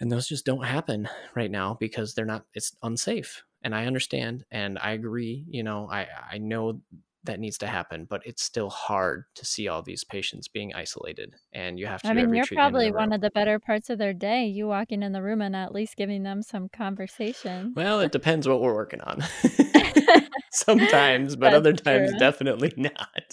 [0.00, 3.44] And those just don't happen right now because they're not it's unsafe.
[3.62, 6.82] And i understand and i agree you know i i know
[7.26, 11.34] that needs to happen but it's still hard to see all these patients being isolated
[11.52, 14.12] and you have to I mean, you're probably one of the better parts of their
[14.14, 17.72] day, you walking in the room and at least giving them some conversation.
[17.76, 19.22] well it depends what we're working on
[20.52, 22.18] sometimes but That's other times true.
[22.18, 23.32] definitely not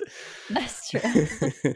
[0.49, 1.73] That's true.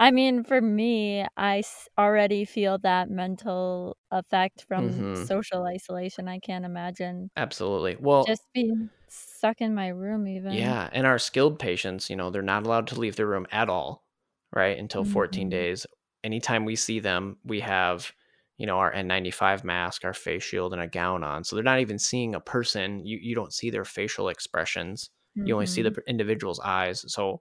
[0.00, 1.62] I mean, for me, I
[1.98, 6.28] already feel that mental effect from hmm social isolation.
[6.28, 10.48] I can't imagine absolutely well just being stuck in my room, even.
[10.48, 13.68] Yeah, and our skilled patients, you know, they're not allowed to leave their room at
[13.68, 14.04] all,
[14.52, 14.76] right?
[14.78, 15.86] Until 14 hmm days.
[16.24, 18.12] Anytime we see them, we have,
[18.58, 21.44] you know, our N95 mask, our face shield, and a gown on.
[21.44, 23.04] So they're not even seeing a person.
[23.06, 25.10] You you don't see their facial expressions.
[25.44, 27.04] You only see the hmm individual's eyes.
[27.12, 27.40] So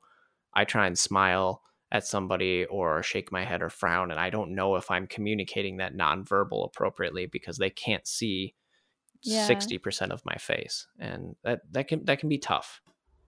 [0.53, 4.55] I try and smile at somebody or shake my head or frown, and I don't
[4.55, 8.55] know if I'm communicating that nonverbal appropriately because they can't see
[9.23, 9.69] Yeah.
[9.69, 12.81] 60% of my face and that that can that can be tough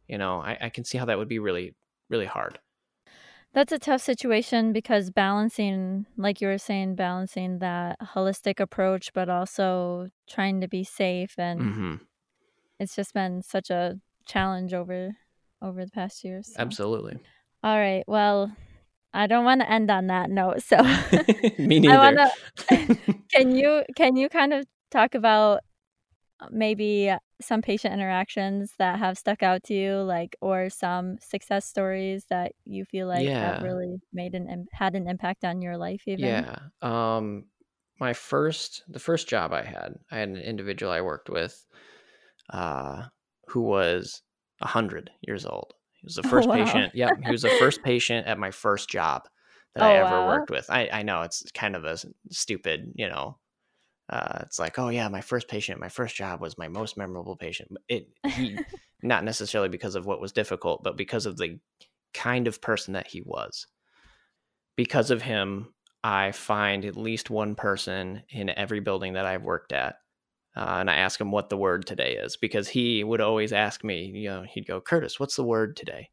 [0.07, 1.75] you know I, I can see how that would be really
[2.09, 2.59] really hard
[3.53, 9.27] That's a tough situation because balancing, like you were saying, balancing that holistic approach, but
[9.29, 11.37] also trying to be safe.
[11.37, 12.07] And hmm
[12.79, 15.17] it's just been such a challenge over
[15.61, 16.47] over the past years.
[16.47, 17.19] So, absolutely
[17.63, 18.03] all right.
[18.07, 18.51] Well,
[19.13, 20.61] I don't want to end on that note.
[20.63, 20.77] So,
[21.57, 22.31] me neither to.
[23.33, 25.61] can you can you kind of talk about
[26.51, 32.25] maybe some patient interactions that have stuck out to you, like, or some success stories
[32.29, 36.21] that you feel like have really made an had an impact on your life, even?
[36.21, 37.45] yeah um
[37.99, 41.65] my first the first job i had i had an individual i worked with
[42.51, 43.03] uh
[43.47, 44.21] who was
[44.59, 46.55] 100 years old he was the Oh first wow!
[46.55, 49.27] patient yep he was the first patient at my first job
[49.75, 50.27] that i Oh ever wow!
[50.27, 51.97] worked with i i know it's kind of a
[52.31, 53.37] stupid you know
[54.09, 57.37] Uh, it's like, oh yeah, my first patient, my first job was my most memorable
[57.37, 57.71] patient.
[57.87, 58.65] It he
[59.01, 61.59] not necessarily because of what was difficult, but because of the
[62.13, 63.67] kind of person that he was.
[64.75, 65.73] Because of him,
[66.03, 70.00] I find at least one person in every building that I've worked at,
[70.55, 73.83] uh, and I ask him what the word today is because he would always ask
[73.83, 74.05] me.
[74.05, 76.09] You know, he'd go, Curtis, what's the word today?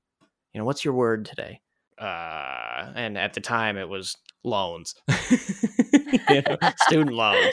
[0.54, 1.60] You know, what's your word today?
[1.98, 4.94] Uh, and at the time, it was loans,
[6.30, 7.52] you know, student loans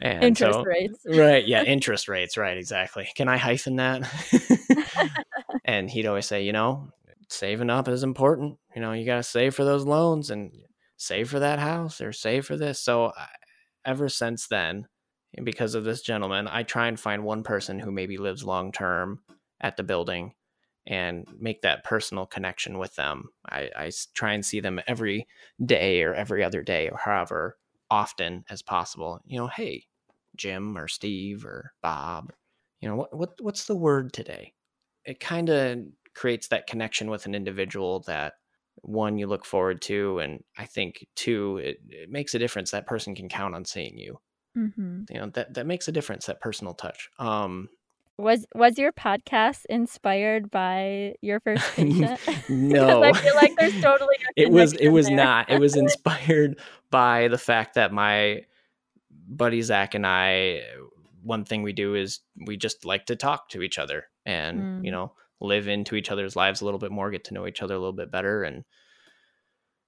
[0.00, 0.98] And Interest so- rates.
[1.06, 4.02] right yeah interest rates right exactly can i hyphen that
[5.64, 6.88] and he'd always say you know
[7.28, 10.52] saving up is important you know you got to save for those loans and
[10.96, 13.28] save for that house or save for this so I-
[13.84, 14.86] ever since then
[15.44, 19.20] because of this gentleman i try and find one person who maybe lives long term
[19.60, 20.32] at the building
[20.88, 25.26] and make that personal connection with them I try and see them every
[25.64, 27.56] day or every other day or however
[27.90, 29.86] often as possible you know hey
[30.36, 32.32] Jim or Steve or Bob.
[32.80, 34.52] You know, what, what what's the word today?
[35.04, 35.78] It kind of
[36.14, 38.34] creates that connection with an individual that
[38.82, 42.86] one you look forward to and I think two it, it makes a difference that
[42.86, 44.18] person can count on seeing you.
[44.56, 47.10] Hmm You know, that that makes a difference that personal touch.
[47.18, 47.68] Um
[48.18, 52.20] Was was your podcast inspired by your first patient?
[52.48, 53.02] no.
[53.04, 55.16] I feel like there's totally a it was it was there.
[55.16, 56.58] not it was inspired
[56.90, 58.42] by the fact that my
[59.28, 60.62] buddy zach and i
[61.22, 64.90] one thing we do is we just like to talk to each other and you
[64.90, 64.92] Mm.
[64.92, 67.74] know live into each other's lives a little bit more get to know each other
[67.74, 68.64] a little bit better and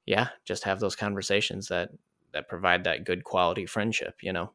[0.06, 1.90] yeah just have those conversations that
[2.32, 4.52] that provide that good quality friendship you know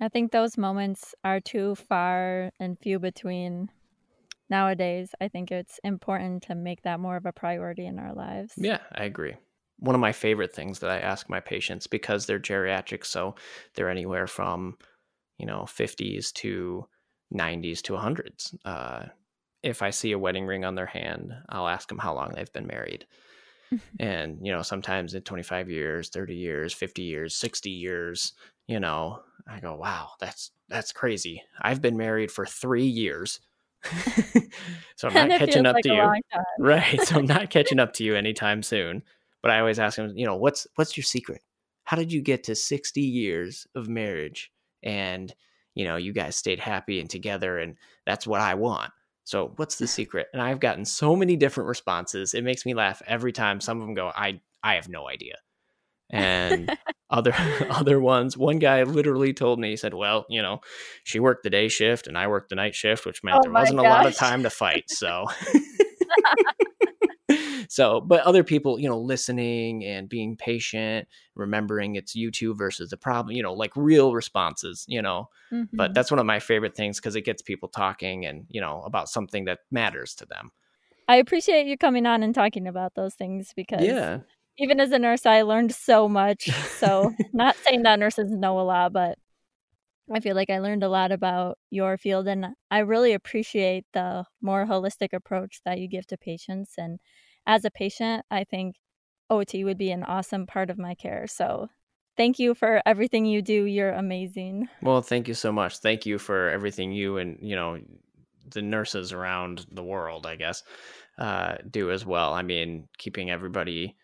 [0.00, 3.70] I think those moments are too far and few between
[4.50, 5.14] nowadays.
[5.20, 8.56] I think it's important to make that more of a priority in our lives.
[8.56, 9.36] Yeah, I agree.
[9.78, 13.34] One of my favorite things that I ask my patients because they're geriatric, so
[13.74, 14.78] they're anywhere from,
[15.38, 16.88] you know, 50s to
[17.30, 18.54] 90s to 100s.
[18.64, 19.06] Uh,
[19.62, 22.52] if I see a wedding ring on their hand, I'll ask them how long they've
[22.52, 23.06] been married.
[24.00, 28.32] And, you know, sometimes in 25 years, 30 years, 50 years, 60 years,
[28.66, 31.42] you know, I go, wow, that's that's crazy.
[31.60, 33.40] I've been married for three years.
[34.96, 36.40] so I'm not catching up like to you.
[36.58, 37.00] Right.
[37.02, 39.02] So I'm not catching up to you anytime soon.
[39.42, 41.42] But I always ask them, you know, what's what's your secret?
[41.84, 44.50] How did you get to 60 years of marriage
[44.82, 45.32] and
[45.74, 48.92] you know, you guys stayed happy and together and that's what I want.
[49.26, 50.28] So what's the secret?
[50.32, 52.32] And I've gotten so many different responses.
[52.32, 53.60] It makes me laugh every time.
[53.60, 55.34] Some of them go, I I have no idea.
[56.10, 56.70] And
[57.10, 57.34] other
[57.68, 60.60] other ones, one guy literally told me, he said, Well, you know,
[61.02, 63.52] she worked the day shift and I worked the night shift, which meant Oh there
[63.52, 64.84] wasn't a lot of time to fight.
[64.88, 65.26] So
[67.68, 72.90] so but other people you know listening and being patient remembering it's you two versus
[72.90, 75.28] the problem you know like real responses you know
[75.72, 75.94] but Mhm.
[75.94, 79.08] that's one of my favorite things because it gets people talking and you know about
[79.08, 80.50] something that matters to them
[81.08, 84.18] I appreciate you coming on and talking about those things because yeah
[84.58, 86.48] even as a nurse, I learned so much.
[86.78, 89.18] So, not saying that nurses know a lot, but
[90.14, 92.28] I feel like I learned a lot about your field.
[92.28, 96.74] And I really appreciate the more holistic approach that you give to patients.
[96.78, 97.00] And
[97.46, 98.76] as a patient, I think
[99.30, 101.26] OT would be an awesome part of my care.
[101.26, 101.68] So,
[102.16, 103.64] thank you for everything you do.
[103.64, 104.68] You're amazing.
[104.82, 107.78] well thank you so much thank you for everything you and you know
[108.50, 110.62] the nurses around the world i guess
[111.18, 113.96] uh, do as well i mean keeping everybody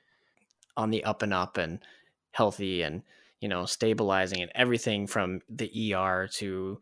[0.76, 1.78] on the up and up and
[2.32, 3.02] healthy and
[3.40, 6.78] you know stabilizing and everything from the ER to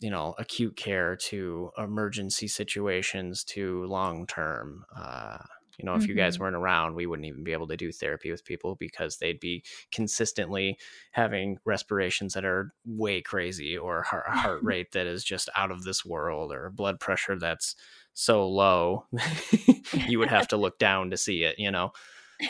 [0.00, 5.38] you know acute care to emergency situations to long term uh
[5.78, 6.40] you know if you guys Mhm.
[6.40, 9.64] weren't around we wouldn't even be able to do therapy with people because they'd be
[9.90, 10.78] consistently
[11.12, 15.70] having respirations that are way crazy or heart, a heart rate that is just out
[15.70, 17.74] of this world or blood pressure that's
[18.14, 19.06] so low
[20.08, 21.92] you would have to look down to see it you know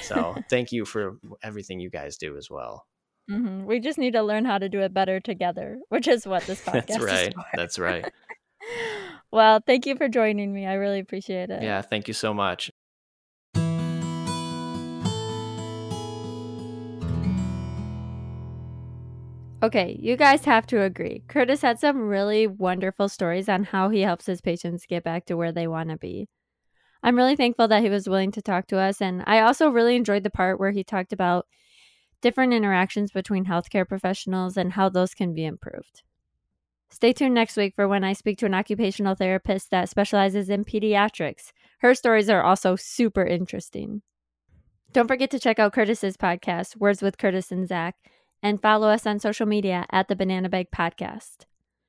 [0.00, 2.86] so thank you for everything you guys do as well.
[3.30, 3.64] Mhm.
[3.66, 6.60] We just need to learn how to do it better together, which is what this
[6.64, 6.96] podcast is.
[6.96, 7.28] That's right.
[7.28, 7.44] is for.
[7.54, 8.12] That's right.
[9.30, 10.66] well, thank you for joining me.
[10.66, 11.62] I really appreciate it.
[11.62, 11.82] Yeah.
[11.82, 12.70] Thank you so much.
[19.62, 21.22] Okay, you guys have to agree.
[21.28, 25.36] Curtis had some really wonderful stories on how he helps his patients get back to
[25.36, 26.26] where they want to be.
[27.04, 29.94] I'm really thankful that he was willing to talk to us, and I also really
[29.94, 31.46] enjoyed the part where he talked about
[32.22, 36.02] different interactions between healthcare professionals and how those can be improved.
[36.90, 40.64] Stay tuned next week for when I speak to an occupational therapist that specializes in
[40.64, 41.52] pediatrics.
[41.78, 44.02] Her stories are also super interesting.
[44.92, 47.94] Don't forget to check out Curtis's podcast, Words with Curtis and Zach,
[48.42, 51.46] and follow us on social media at the Banana Bag Podcast.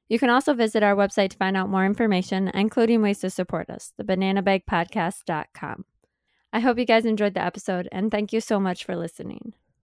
[0.10, 3.70] You can also visit our website to find out more information, including ways to support
[3.70, 5.86] us, thebananabagpodcast.com.
[6.52, 9.54] I hope you guys enjoyed the episode, and thank you so much for listening.